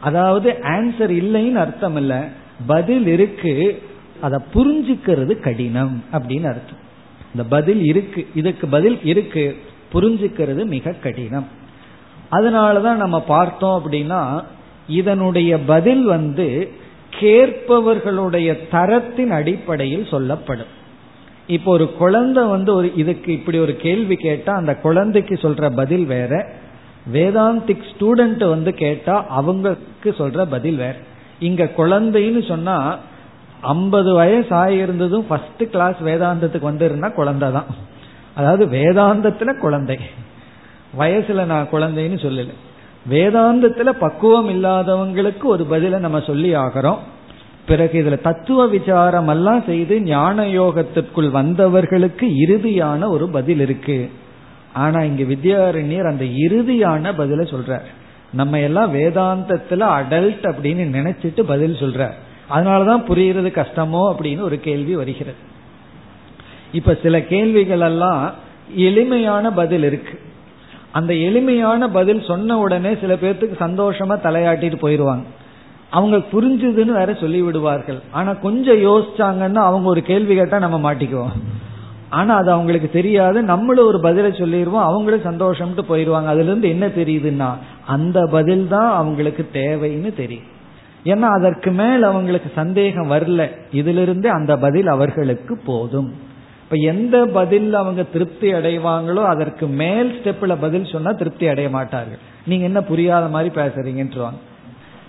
[0.00, 2.18] அதாவது ஆன்சர் இல்லைன்னு அர்த்தம் இல்லை.
[2.66, 3.82] பதில் இருக்கு
[4.20, 6.82] அதை புரிஞ்சுக்கிறது கடினம் அப்படின்னு அர்த்தம்.
[7.34, 9.56] இந்த பதில் இருக்கு இதுக்கு பதில் இருக்கு
[9.92, 11.46] புரிஞ்சுக்கிறது மிக கடினம்.
[12.32, 14.44] அதனாலதான் நம்ம பார்த்தோம் அப்படின்னா
[14.88, 16.70] இதனுடைய பதில் வந்து
[17.20, 20.82] கேட்பவர்களுடைய தரத்தின் அடிப்படையில் சொல்லப்படும்.
[21.46, 26.46] இப்போ ஒரு குழந்தை வந்து ஒரு இதுக்கு இப்படி ஒரு கேள்வி கேட்டா அந்த குழந்தைக்கு சொல்ற பதில் வேற.
[27.12, 30.96] வேதாந்திக் ஸ்டூடெண்ட் வந்து கேட்டா அவங்களுக்கு சொல்ற பதில் வேற.
[31.38, 32.98] இங்க குழந்தைன்னு சொன்னா
[33.60, 37.64] ஐம்பது வயசு ஆகியிருந்ததும் ஃபர்ஸ்ட் கிளாஸ் வேதாந்தத்துக்கு வந்திருந்தா குழந்தை தான்.
[38.34, 39.98] அதாவது வேதாந்தத்துல குழந்தை.
[40.98, 42.48] வயசுல நான் குழந்தைன்னு சொல்லல.
[43.10, 46.98] வேதாந்தத்துல பக்குவம் இல்லாதவங்களுக்கு ஒரு பதில நம்ம சொல்லி ஆகிறோம்.
[47.66, 54.10] பிறகு இதுல தத்துவ விசாரம் எல்லாம் செய்து ஞான யோகத்திற்குள் வந்தவர்களுக்கு இறுதியான ஒரு பதில் இருக்கு.
[54.72, 57.82] ஆனா இங்க வித்யாரண்யர் அந்த இறுதியான பதில சொல்றார்.
[58.34, 62.10] நம்ம எல்லாம் வேதாந்தத்துல அடல்ட் அப்படின்னு நினைச்சிட்டு பதில் சொல்ற.
[62.50, 65.36] அதனாலதான் புரியுறது கஷ்டமோ அப்படின்னு ஒரு கேள்வி வருகிறது.
[66.72, 68.32] இப்ப சில கேள்விகள் எல்லாம்
[68.74, 70.20] எளிமையான பதில் இருக்கு.
[70.92, 75.24] அந்த எளிமையான பதில் சொன்ன உடனே சில பேர்த்துக்கு சந்தோஷமா தலையாட்டிட்டு போயிருவாங்க.
[75.90, 81.32] அவங்க புரிஞ்சுதுன்னு வேற சொல்லி விடுவார்கள் ஆனா கொஞ்சம் யோசிச்சாங்கன்னா அவங்க ஒரு கேள்வி கேட்டா நம்ம மாட்டிக்குவோம்.
[82.10, 83.42] ஆனா அது அவங்களுக்கு தெரியாது.
[83.42, 87.54] நம்மளும் ஒரு பதிலை சொல்லிடுவோம் அவங்களும் சந்தோஷம்ட்டு போயிடுவாங்க அதுல இருந்து என்ன தெரியுதுன்னா
[87.86, 90.50] அந்த பதில் தான் அவங்களுக்கு தேவைன்னு தெரியும்.
[91.04, 93.50] ஏன்னா அதற்கு மேல் அவங்களுக்கு சந்தேகம் வரல.
[93.72, 96.14] இதிலிருந்து அந்த பதில் அவர்களுக்கு போதும்.
[96.62, 102.18] இப்ப எந்த பதில் அவங்க திருப்தி அடைவாங்களோ அதற்கு மேல் ஸ்டெப்ல பதில் சொன்னா திருப்தி அடைய மாட்டார்கள்.
[102.46, 104.40] நீங்க என்ன புரியாத மாதிரி பேசுறீங்கன்றாங்க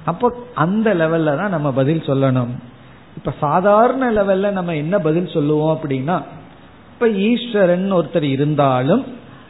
[0.05, 2.49] அப்போ அந்த லெவல்ல தான் நம்ம பதில் சொல்லணும்.
[3.17, 6.21] இப்ப சாதாரண லெவல்ல நம்ம என்ன பதில் சொல்லுவோம் அப்படின்னா
[6.95, 9.05] இப்ப ஈஸ்வரன் ஒருத்தர் இருந்தாலும்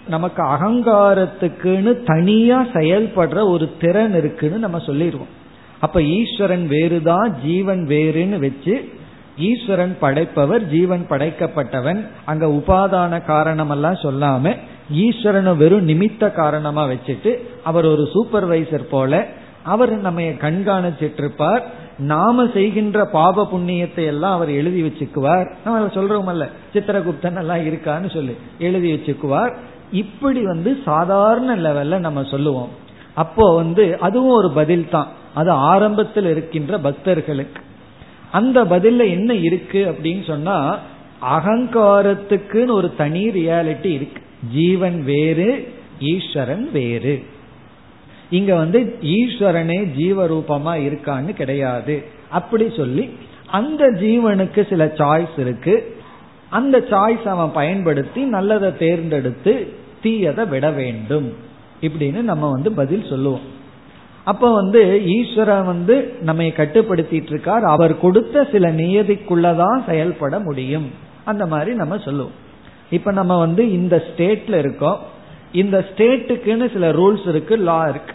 [0.08, 5.34] நமக்கு அகங்காரத்துக்குன்னு தனியா செயல்படுற ஒரு திறன் இருக்குன்னு நம்ம சொல்லிடுவோம்.
[5.80, 8.90] அப்ப ஈஸ்வரன் வேறுதான் ஜீவன் வேறுன்னு வச்சு
[9.38, 12.08] ஈஸ்வரன் படைப்பவர் ஜீவன் படைக்கப்பட்டவன்.
[12.26, 14.56] அங்க உபாதான காரணம் எல்லாம் சொல்லாம
[14.94, 19.28] ஈஸ்வரனை வெறும் நிமித்த காரணமா வச்சுட்டு அவர் ஒரு சூப்பர்வைசர் போல
[19.66, 21.64] அவர் நம்ம கண்காணிச்சிட்டு இருப்பார்
[21.98, 25.48] நாம செய்கின்ற பாப புண்ணியத்தை எல்லாம் அவர் எழுதி வச்சுக்குவார்.
[25.66, 29.54] நம்ம சொல்றோமல்ல சித்திரகுப்தன் எல்லாம் இருக்கான்னு சொல்லி எழுதி வச்சுக்குவார்.
[29.92, 32.74] இப்படி வந்து சாதாரண லெவல்ல நம்ம சொல்லுவோம்.
[33.14, 37.62] அப்போ வந்து அதுவும் ஒரு பதில் தான் அது ஆரம்பத்தில் இருக்கின்ற பக்தர்களுக்கு.
[38.32, 40.58] அந்த பதில்ல என்ன இருக்கு அப்படின்னு சொன்னா
[41.36, 44.22] அகங்காரத்துக்குன்னு ஒரு தனி ரியாலிட்டி இருக்கு.
[44.54, 45.50] ஜீவன் வேறு
[46.00, 47.16] ஈஸ்வரன் வேறு.
[48.30, 52.04] இங்க வந்து ஈஸ்வரனே ஜீவரூபமா இருக்கான்னு கிடையாது.
[52.30, 53.10] அப்படி சொல்லி
[53.46, 55.96] அந்த ஜீவனுக்கு சில சாய்ஸ் இருக்கு.
[56.50, 59.74] அந்த சாய்ஸ் அவன் பயன்படுத்தி நல்லதை தேர்ந்தெடுத்து
[60.04, 61.34] தீயதை விட வேண்டும்.
[61.82, 63.54] இப்படின்னு நம்ம வந்து பதில் சொல்லுவோம்.
[64.24, 67.64] அப்ப வந்து ஈஸ்வரன் வந்து நம்மை கட்டுப்படுத்திட்டு இருக்கார்.
[67.64, 70.92] அவர் கொடுத்த சில நியதிக்குள்ளதான் செயல்பட முடியும்.
[71.26, 72.44] அந்த மாதிரி நம்ம சொல்லுவோம்.
[72.90, 75.00] இப்ப நம்ம வந்து இந்த ஸ்டேட்ல இருக்கோம்.
[75.52, 78.14] இந்த ஸ்டேட்டுக்குன்னு சில ரூல்ஸ் இருக்கு லா இருக்கு.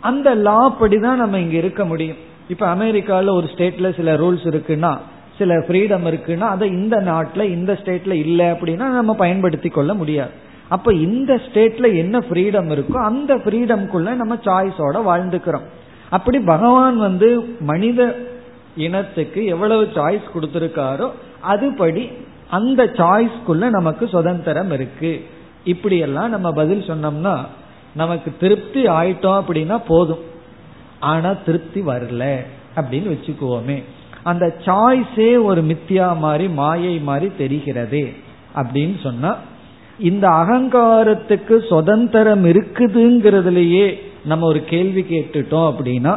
[0.00, 2.16] அந்த லா படிதான் நம்ம இங்க இருக்க முடியும்.
[2.48, 4.98] இப்ப அமெரிக்கால ஒரு ஸ்டேட்ல சில ரூல்ஸ் இருக்குன்னா
[5.38, 10.30] சில ஃப்ரீடம் இருக்குன்னா அதை இந்த நாட்டுல இந்த ஸ்டேட்ல இல்ல அப்படின்னா நம்ம பயன்படுத்தி கொள்ள முடியாது.
[10.68, 15.66] அப்ப இந்த ஸ்டேட்ல என்ன ஃப்ரீடம் இருக்கோ அந்த ஃப்ரீடம்குள்ள நம்ம சாய்ஸோட வாழ்ந்துக்கிறோம்.
[16.10, 18.16] அப்படி பகவான் வந்து மனித
[18.76, 21.10] இனத்துக்கு எவ்வளவு சாய்ஸ் கொடுத்திருக்காரோ
[21.48, 22.12] அதுபடி
[22.50, 25.24] அந்த சாய்ஸ்குள்ள நமக்கு சுதந்திரம் இருக்கு.
[25.66, 27.34] இப்படியெல்லாம் நம்ம பதில் சொன்னோம்னா
[27.94, 30.24] நமக்கு திருப்தி ஆயிட்டோம் அப்படின்னா போதும்.
[31.00, 32.24] ஆனா திருப்தி வரல
[32.76, 33.82] அப்படின்னு வச்சுக்குவோமே.
[34.22, 38.02] அந்த சாய்ஸே ஒரு மித்தியா மாதிரி மாயை மாதிரி தெரிகிறது
[38.54, 39.36] அப்படின்னு சொன்னா
[39.98, 43.86] இந்த அகங்காரத்துக்கு சுதந்திரம் இருக்குதுங்கிறதுலயே
[44.24, 46.14] நம்ம ஒரு கேள்வி கேட்டுட்டோம் அப்படின்னா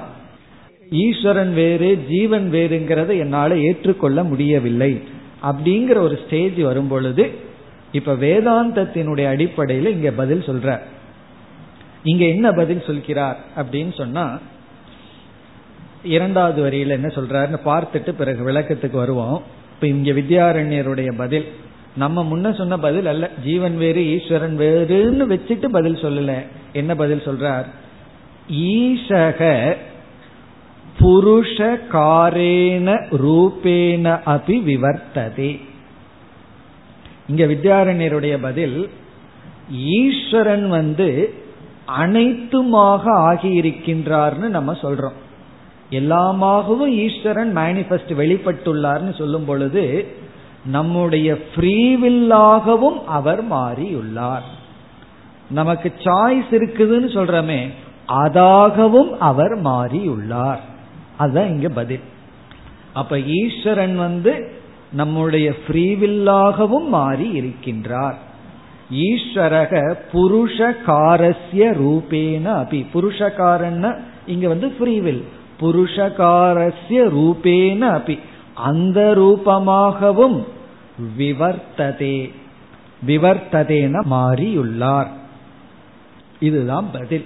[0.91, 5.01] ஈஸ்வரன் வேறு ஜீவன் வேறுங்கிறத என்னால ஏற்றுக்கொள்ள முடியவில்லை
[5.43, 7.47] அப்படிங்கிற ஒரு ஸ்டேஜ் வரும் பொழுது
[7.91, 10.79] இப்ப வேதாந்தத்தினுடைய அடிப்படையில் இங்க பதில் சொல்ற.
[12.03, 14.39] இங்க என்ன பதில் சொல்கிறார் அப்படின்னு சொன்னா
[16.03, 19.43] இரண்டாவது வரியில என்ன சொல்றாருன்னு பார்த்துட்டு பிறகு விளக்கத்துக்கு வருவோம்.
[19.73, 21.45] இப்ப இங்க வித்யாரண்யருடைய பதில்
[21.95, 23.29] நம்ம முன்ன சொன்ன பதில் அல்ல.
[23.43, 26.45] ஜீவன் வேறு ஈஸ்வரன் வேறுன்னு வச்சுட்டு பதில் சொல்லல.
[26.73, 27.65] என்ன பதில் சொல்றார்?
[28.51, 29.75] ஈசக
[30.99, 35.59] புருஷ காரேன ரூபேன அபி விவர்த்ததே
[37.30, 38.89] இங்க வித்யாரண்யருடைய பதில்
[39.71, 41.34] ஈஸ்வரன் வந்து
[41.99, 45.17] அனைத்துமாக ஆகியிருக்கின்றார்னு நம்ம சொல்றோம்.
[45.91, 50.07] எல்லாமாகவும் ஈஸ்வரன் மேனிஃபெஸ்ட் வெளிப்பட்டுள்ளார்னு சொல்லும் பொழுது
[50.65, 54.47] நம்முடைய ஃப்ரீவில்லாகவும் அவர் மாறியுள்ளார்.
[55.49, 57.69] நமக்கு சாய்ஸ் இருக்குதுன்னு சொல்றமே
[58.07, 60.59] அதாகவும் அவர் மாறியுள்ளார்.
[61.17, 61.99] அதுதான் இங்க பதில்.
[62.93, 64.59] அப்ப ஈஸ்வரன் வந்து
[64.91, 68.13] நம்முடைய ஃப்ரீவில்லாகவும் மாறி இருக்கின்றார்.
[68.93, 72.85] ஈஸ்வரக புருஷகாரஸ்ய ரூபேன அபி.
[72.93, 75.23] புருஷகாரன்னா இங்க வந்து ஃப்ரீவில்.
[75.61, 78.19] புருஷகாரஸ்ய ரூபேன அபி.
[78.53, 80.43] அந்த ரூபமாகவும்
[81.17, 82.31] விவர்த்ததே.
[83.07, 85.07] விவர்த்ததேன மாறியுள்ளார்.
[86.39, 87.25] இதுதான் பதில்.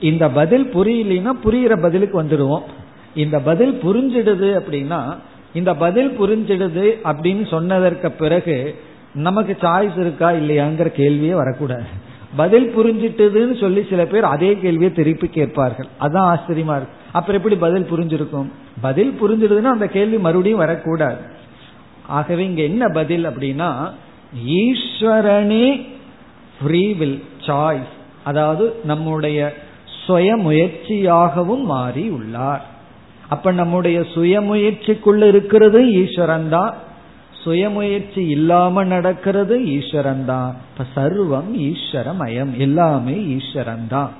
[0.00, 2.62] இந்த பதில் புரியலனா புரிகிற பதிலுக்கு வந்துடுவோம்.
[3.14, 5.16] இந்த பதில் புரிஞ்சிடுது அப்படின்னா
[5.54, 8.74] இந்த பதில் புரிஞ்சிடுது அப்படின்னு சொன்னதற்கு பிறகு
[9.14, 12.06] நமக்கு சாய்ஸ் இருக்கா இல்லையாங்கிற கேள்வியே வரக்கூடாது.
[12.36, 15.86] பதில் புரிஞ்சிட்டதுன்னு சொல்லி சில பேர் அதே கேள்வியை திருப்பி கேட்பார்கள்.
[16.00, 16.96] அதான் ஆச்சரியமா இருக்கு.
[17.12, 18.48] அப்புறம் எப்படி பதில் புரிஞ்சிருக்கும்?
[18.80, 21.16] பதில் புரிஞ்சிடுதுன்னா அந்த கேள்வி மறுபடியும் வரக்கூடாது.
[22.06, 23.90] ஆகவே இங்க என்ன பதில் அப்படின்னா
[24.46, 25.86] ஈஸ்வரனே
[26.60, 27.92] ஃப்ரீ வில் சாய்ஸ்
[28.24, 29.54] அதாவது நம்முடைய
[30.06, 32.64] சுய முயற்சியாகவும் மாறி உள்ளார்
[33.28, 36.72] அப்ப நம்முடைய சுயமுயற்சிக்குள்ள இருக்கிறது ஈஸ்வரன் தான்
[37.42, 44.12] சுயமுயற்சி இல்லாம நடக்கிறது ஈஸ்வரன் தான் இப்ப சர்வம் ஈஸ்வரமயம் எல்லாமே ஈஸ்வரன் தான்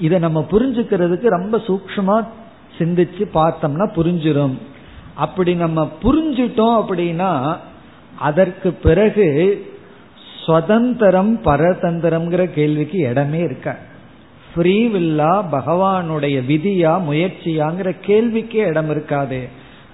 [0.00, 2.16] இதை நம்ம புரிஞ்சுக்கிறதுக்கு ரொம்ப சூக்ஷமா
[2.74, 4.56] சிந்திச்சு பார்த்தோம்னா புரிஞ்சிடும்
[5.16, 7.30] அப்படி நம்ம புரிஞ்சிட்டோம் அப்படின்னா
[8.28, 9.26] அதற்கு பிறகு
[10.40, 13.70] சுதந்திரம் பரதந்திரம்ங்கிற கேள்விக்கு இடமே இருக்க
[14.52, 19.40] ஃப்ரீவில்லா பகவானுடைய விதியா முயற்சியாங்கிற கேள்விக்கே இடம் இருக்காது.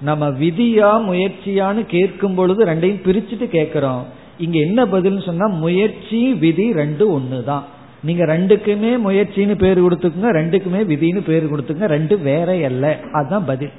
[0.01, 4.03] நம்ம விதியா முயற்சியான்னு கேட்கும் பொழுது ரெண்டையும் பிரிச்சுட்டு கேட்கிறோம்.
[4.39, 7.65] இங்க என்ன பதில்னு சொன்னா முயற்சி விதி ரெண்டு ஒண்ணுதான்.
[8.03, 13.73] நீங்க ரெண்டுக்குமே முயற்சின்னு பேர் கொடுத்துக்குங்க ரெண்டுக்குமே விதின்னு பேர் கொடுத்துங்க ரெண்டு வேற அல்ல அதுதான் பதில்.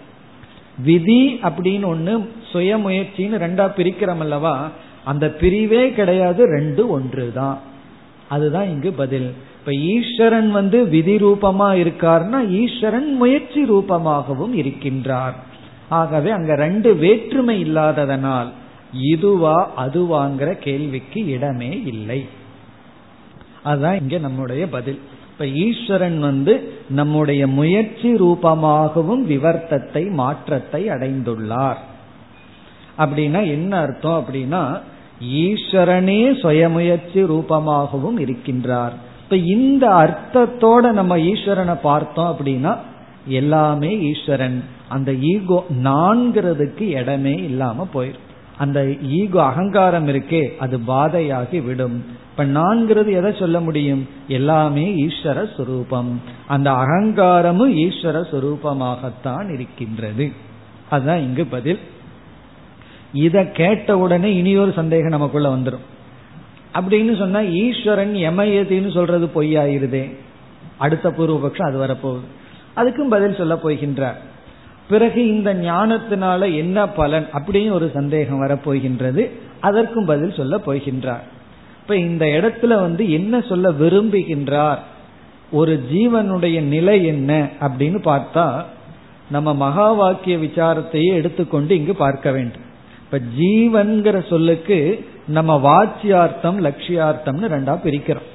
[0.88, 2.14] விதி அப்படின்னு ஒண்ணு
[2.52, 4.56] சுய முயற்சின்னு ரெண்டா பிரிக்கிறோம் அல்லவா
[5.12, 7.58] அந்த பிரிவே கிடையாது ரெண்டு ஒன்று தான்
[8.30, 9.30] அதுதான் இங்கு பதில்.
[9.68, 15.34] இப்ப ஈஸ்வரன் வந்து விதி ரூபமா இருக்கார்னா ஈஸ்வரன் முயற்சி ரூபமாகவும் இருக்கின்றார்.
[15.90, 18.48] ஆகவே அங்க ரெண்டு வேற்றுமை இல்லாததனால்
[19.02, 22.26] இதுவா அதுவாங்கிற கேள்விக்கு இடமே இல்லை.
[23.64, 25.00] அதுதான் இங்க நம்முடைய பதில்.
[25.32, 31.78] இப்ப ஈஸ்வரன் வந்து நம்முடைய முயற்சி ரூபமாகவும் விவர்த்தத்தை மாற்றத்தை அடைந்துள்ளார்.
[32.98, 34.82] அப்படின்னா என்ன அர்த்தம் அப்படின்னா
[35.22, 38.92] ஈஸ்வரனே சுயமுயற்சி ரூபமாகவும் இருக்கின்றார்.
[39.30, 42.78] இப்ப இந்த அர்த்தத்தோட நம்ம ஈஸ்வரனை பார்த்தோம் அப்படின்னா
[43.28, 44.64] எல்லாமே ஈஸ்வரன்.
[44.88, 48.26] அந்த ஈகோ நான்கிறதுக்கு இடமே இல்லாம போயிடும்
[48.58, 52.06] அந்த ஈகோ அகங்காரம் இருக்கே அது பாதையாகி விடும்.
[52.32, 54.08] இப்ப நான்கிறது எதை சொல்ல முடியும்?
[54.28, 56.12] எல்லாமே ஈஸ்வர சுரூபம்.
[56.48, 60.32] அந்த அகங்காரமும் ஈஸ்வர சுரூபமாகத்தான் இருக்கின்றது.
[60.90, 61.80] அதுதான் இங்கு பதில்.
[63.14, 65.86] இத கேட்ட உடனே இனியொரு சந்தேகம் நமக்குள்ள வந்துடும்
[66.74, 70.16] அப்படின்னு சொன்னா ஈஸ்வரன் எமயதின்னு சொல்றது பொய்யாயிருதே.
[70.78, 72.26] அடுத்த பூர்வபக்ஷம் அது வரப்போகுது.
[72.76, 74.16] அதுக்கும் பதில் சொல்ல போகின்றார்.
[74.90, 79.30] பிறகு இந்த ஞானத்தினால என்ன பலன் அப்படின்னு ஒரு சந்தேகம் வரப்போகின்றது.
[79.60, 81.26] அதற்கும் பதில் சொல்ல போகின்றார்.
[81.82, 84.78] இப்ப இந்த இடத்துல வந்து என்ன சொல்ல விரும்புகின்றார்?
[85.52, 88.64] ஒரு ஜீவனுடைய நிலை என்ன அப்படின்னு பார்த்தா
[89.32, 92.66] நம்ம மகா வாக்கிய விசாரத்தையே எடுத்துக்கொண்டு இங்கு பார்க்க வேண்டும்.
[93.00, 95.06] இப்ப ஜீவன்கிற சொல்லுக்கு
[95.36, 98.28] நம்ம வாச்சியார்த்தம் லட்சியார்த்தம்னு ரெண்டா பிரிக்கிறோம்.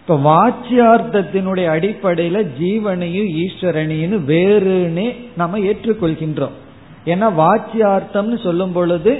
[0.00, 6.56] இப்ப வாச்சியார்த்தத்தினுடைய அடிப்படையில ஜீவனையும் ஈஸ்வரனையும் வேறுனே நம்ம ஏற்றுக்கொள்கின்றோம்.
[7.04, 9.12] ஏன்னா வாச்சியார்த்தம்னு சொல்லும் பொழுது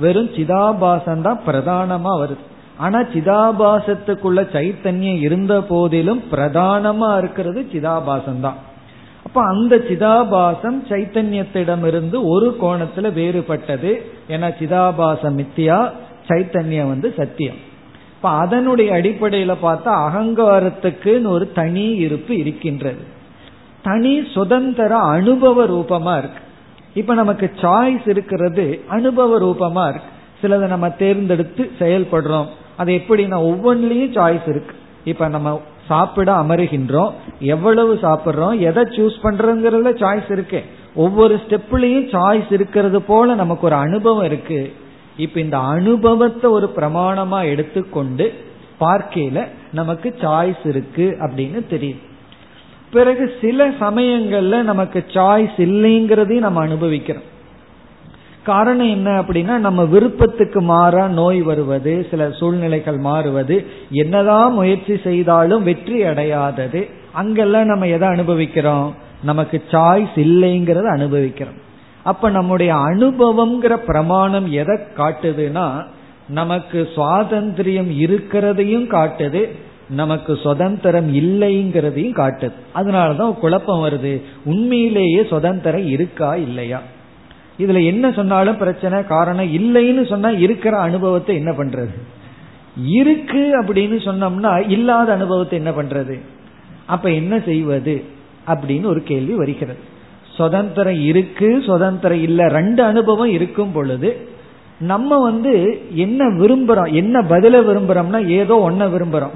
[0.00, 2.44] வெறும் சிதாபாசம் தான் பிரதானமா வருது.
[2.78, 8.58] ஆனா சிதாபாசத்துக்குள்ள சைத்தன்யம் இருந்த போதிலும் பிரதானமா இருக்கிறது சிதாபாசம் தான்.
[9.26, 13.92] அப்ப அந்த சிதாபாசம் சைத்தன்யத்திடமிருந்து ஒரு கோணத்துல வேறுபட்டது.
[14.28, 15.78] ஏன்னா சிதாபாசம் மித்தியா
[16.28, 17.72] சைத்தன்யம் வந்து சத்தியம்.
[18.16, 23.12] இப்ப அதனுடைய அடிப்படையில பார்த்தா அகங்காரத்துக்குன்னு ஒரு தனி இருப்பு இருக்கின்றது.
[23.82, 26.38] தனி சுதந்திர அனுபவ ரூபமா இருக்கு.
[26.94, 30.12] இப்ப நமக்கு சாய்ஸ் இருக்கிறது அனுபவ ரூபமா இருக்கு.
[30.42, 32.46] சிலதை நம்ம தேர்ந்தெடுத்து செயல்படுறோம்.
[32.76, 34.76] அது எப்படின்னா ஒவ்வொன்றிலையும் சாய்ஸ் இருக்கு.
[35.04, 37.10] இப்ப நம்ம சாப்பிட அமருகின்றோம்.
[37.40, 40.62] எவ்வளவு சாப்பிட்றோம் எதை சூஸ் பண்றோங்கிறதுல சாய்ஸ் இருக்கு.
[40.94, 44.72] ஒவ்வொரு ஸ்டெப்லயும் சாய்ஸ் இருக்கிறது போல நமக்கு ஒரு அனுபவம் இருக்கு.
[45.16, 48.32] இப்ப இந்த அனுபவத்தை ஒரு பிரமாணமா எடுத்துக்கொண்டு
[48.80, 52.02] பார்க்கையில நமக்கு சாய்ஸ் இருக்கு அப்படின்னு தெரியுது.
[52.92, 57.22] பிறகு சில சமயங்கள்ல நமக்கு சாய்ஸ் இல்லைங்கிறதையும் நம்ம அனுபவிக்கிறோம்.
[58.42, 66.02] காரணம் என்ன அப்படின்னா நம்ம விருப்பத்துக்கு மாறா நோய் வருவது சில சூழ்நிலைகள் மாறுவது என்னதான் முயற்சி செய்தாலும் வெற்றி
[66.02, 68.94] அடையாதது அங்கெல்லாம் நம்ம எதை அனுபவிக்கிறோம்?
[69.22, 71.72] நமக்கு சாய்ஸ் இல்லைங்கிறத அனுபவிக்கிறோம்.
[72.04, 75.84] அப்ப நம்முடைய அனுபவம்ங்கிற பிரமாணம் எதை காட்டுதுன்னா
[76.28, 79.48] நமக்கு சுவாதந்திரியம் இருக்கிறதையும் காட்டுது
[79.88, 82.52] நமக்கு சுதந்திரம் இல்லைங்கிறதையும் காட்டுது.
[82.74, 86.82] அதனாலதான் குழப்பம் வருது உண்மையிலேயே சுதந்திரம் இருக்கா இல்லையா?
[87.58, 91.94] இதுல என்ன சொன்னாலும் பிரச்சனை காரணம் இல்லைன்னு சொன்னா இருக்கிற அனுபவத்தை என்ன பண்றது?
[92.86, 96.20] இருக்கு அப்படின்னு சொன்னோம்னா இல்லாத அனுபவத்தை என்ன பண்றது?
[96.86, 98.04] அப்ப என்ன செய்வது?
[98.46, 99.92] அப்படின்னு ஒரு கேள்வி வருகிறது.
[100.34, 104.28] சுதந்திரம் இருக்கு சுதந்திரம் இல்ல ரெண்டு அனுபவம் இருக்கும் பொழுது
[104.78, 109.34] நம்ம வந்து என்ன விரும்புறோம் என்ன பதில விரும்புறோம்னா ஏதோ ஒன்ன விரும்புறோம்.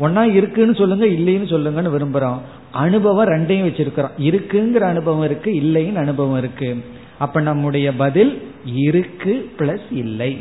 [0.00, 2.38] ஒன்னா இருக்குன்னு சொல்லுங்க இல்லைன்னு சொல்லுங்கன்னு விரும்புறோம்.
[2.70, 4.10] அனுபவம் ரெண்டையும் வச்சிருக்கிறோம்.
[4.20, 6.84] இருக்குங்கிற அனுபவம் இருக்கு இல்லைன்னு அனுபவம் இருக்கு.
[7.18, 10.38] அப்ப நம்முடைய பதில் இருக்கு பிளஸ் இல்லை.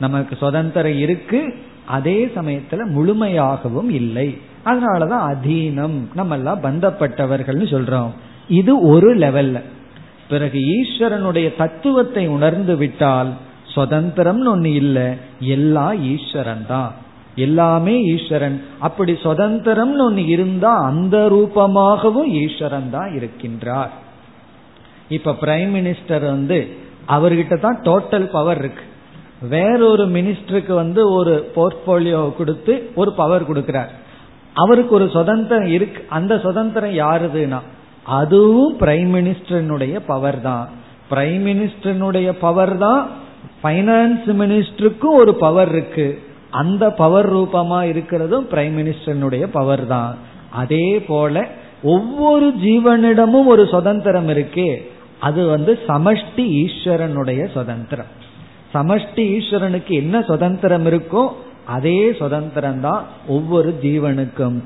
[0.00, 1.54] நமக்கு சுதந்திரம் இருக்கு
[1.86, 4.38] அதே சமயத்துல முழுமையாகவும் இல்லை.
[4.64, 8.10] அதனாலதான் அதீனம் நம்ம எல்லாம் பந்தப்பட்டவர்கள்னு சொல்றோம்.
[8.48, 9.62] இது ஒரு லெவல்ல
[10.28, 13.32] பிறகு ஈஸ்வரனுடைய தத்துவத்தை உணர்ந்து விட்டால்
[13.74, 15.06] சுதந்திரம்னு ஒண்ணு இல்லை
[15.38, 16.92] எல்லாம் ஈஸ்வரன் தான்.
[17.34, 18.62] எல்லாமே ஈஸ்வரன்.
[18.78, 23.88] அப்படி சுதந்திரம்னு ஒண்ணு இருந்தா அந்த ரூபமாகவும் ஈஸ்வரன் தான் இருக்கின்றார்.
[25.08, 26.68] இப்ப பிரைம் மினிஸ்டர் வந்து
[27.08, 28.82] அவர்கிட்ட தான் டோட்டல் பவர் இருக்கு.
[29.48, 33.88] வேறொரு மினிஸ்டருக்கு வந்து ஒரு போர்ட்போலியோ கொடுத்து ஒரு பவர் கொடுக்கிறார்.
[34.54, 36.06] அவருக்கு ஒரு சுதந்திரம் இருக்கு.
[36.08, 37.60] அந்த சுதந்திரம் யாருதுன்னா
[38.18, 40.66] அதுவும் பிரைம் மினிஸ்டருடைய பவர் தான்.
[41.10, 43.02] பிரைம் மினிஸ்டருடைய பவர் தான்
[43.64, 46.08] பைனான்ஸ் மினிஸ்டருக்கும் ஒரு பவர் இருக்கு.
[46.60, 50.12] அந்த பவர் ரூபமா இருக்கிறதும் பிரைம் மினிஸ்டருடைய பவர் தான்.
[50.62, 51.46] அதே போல
[51.94, 54.70] ஒவ்வொரு ஜீவனிடமும் ஒரு சுதந்திரம் இருக்கே
[55.26, 58.10] அது வந்து சமஷ்டி ஈஸ்வரனுடைய சுதந்திரம்.
[58.74, 61.22] சமஷ்டி ஈஸ்வரனுக்கு என்ன சுதந்திரம் இருக்கோ
[61.76, 63.02] அதே சுதந்திரம் தான்
[63.36, 64.56] ஒவ்வொரு ஜீவனுக்கும்.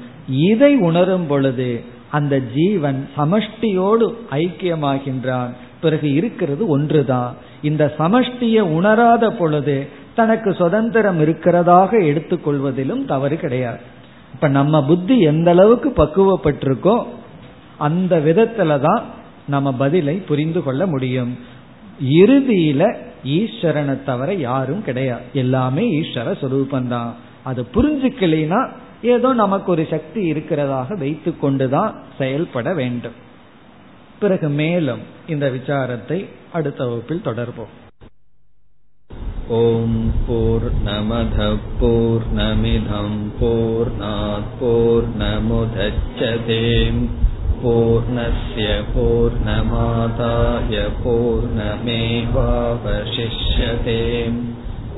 [0.51, 1.71] இதை உணரும் பொழுது
[2.13, 5.53] அந்த ஜீவன் சமஷ்டியோடு ஐக்கியமாகின்றான்.
[5.81, 7.31] பிறகு இருக்கிறது ஒன்றுதான்
[7.63, 9.77] இந்த சமஷ்டியை உணராத பொழுது
[10.15, 13.81] தனக்கு சுதந்திரம் இருக்கிறதாக எடுத்துக்கொள்வதிலும் தவறு கிடையாது.
[14.35, 16.97] இப்ப நம்ம புத்தி எந்த அளவுக்கு பக்குவப்பட்டிருக்கோ
[17.79, 19.03] அந்த விதத்துல தான்
[19.49, 21.33] நம்ம பதிலை புரிந்து கொள்ள முடியும்.
[22.21, 22.83] இறுதியில
[23.27, 25.25] ஈஸ்வரனை தவிர யாரும் கிடையாது.
[25.33, 27.11] எல்லாமே ஈஸ்வர சுரூபந்தான்
[27.45, 28.61] அது புரிஞ்சுக்கலைன்னா
[29.02, 33.18] ஏதோ நமக்கு ஒரு சக்தி இருக்கிறதாக வைத்து கொண்டுதான் செயல்பட வேண்டும்
[34.20, 36.20] பிறகு மேலும் இந்த விசாரத்தை
[36.52, 37.74] அடுத்த வகுப்பில் தொடர்போம்
[39.58, 41.46] ஓம் போர் நமத
[41.80, 43.92] போர் நமிதம் போர்
[44.60, 47.02] போர் நமுதச்சதேம்
[47.60, 52.28] पूर्णस्य पूर्णमादाय पूर्णमेवावशिष्यते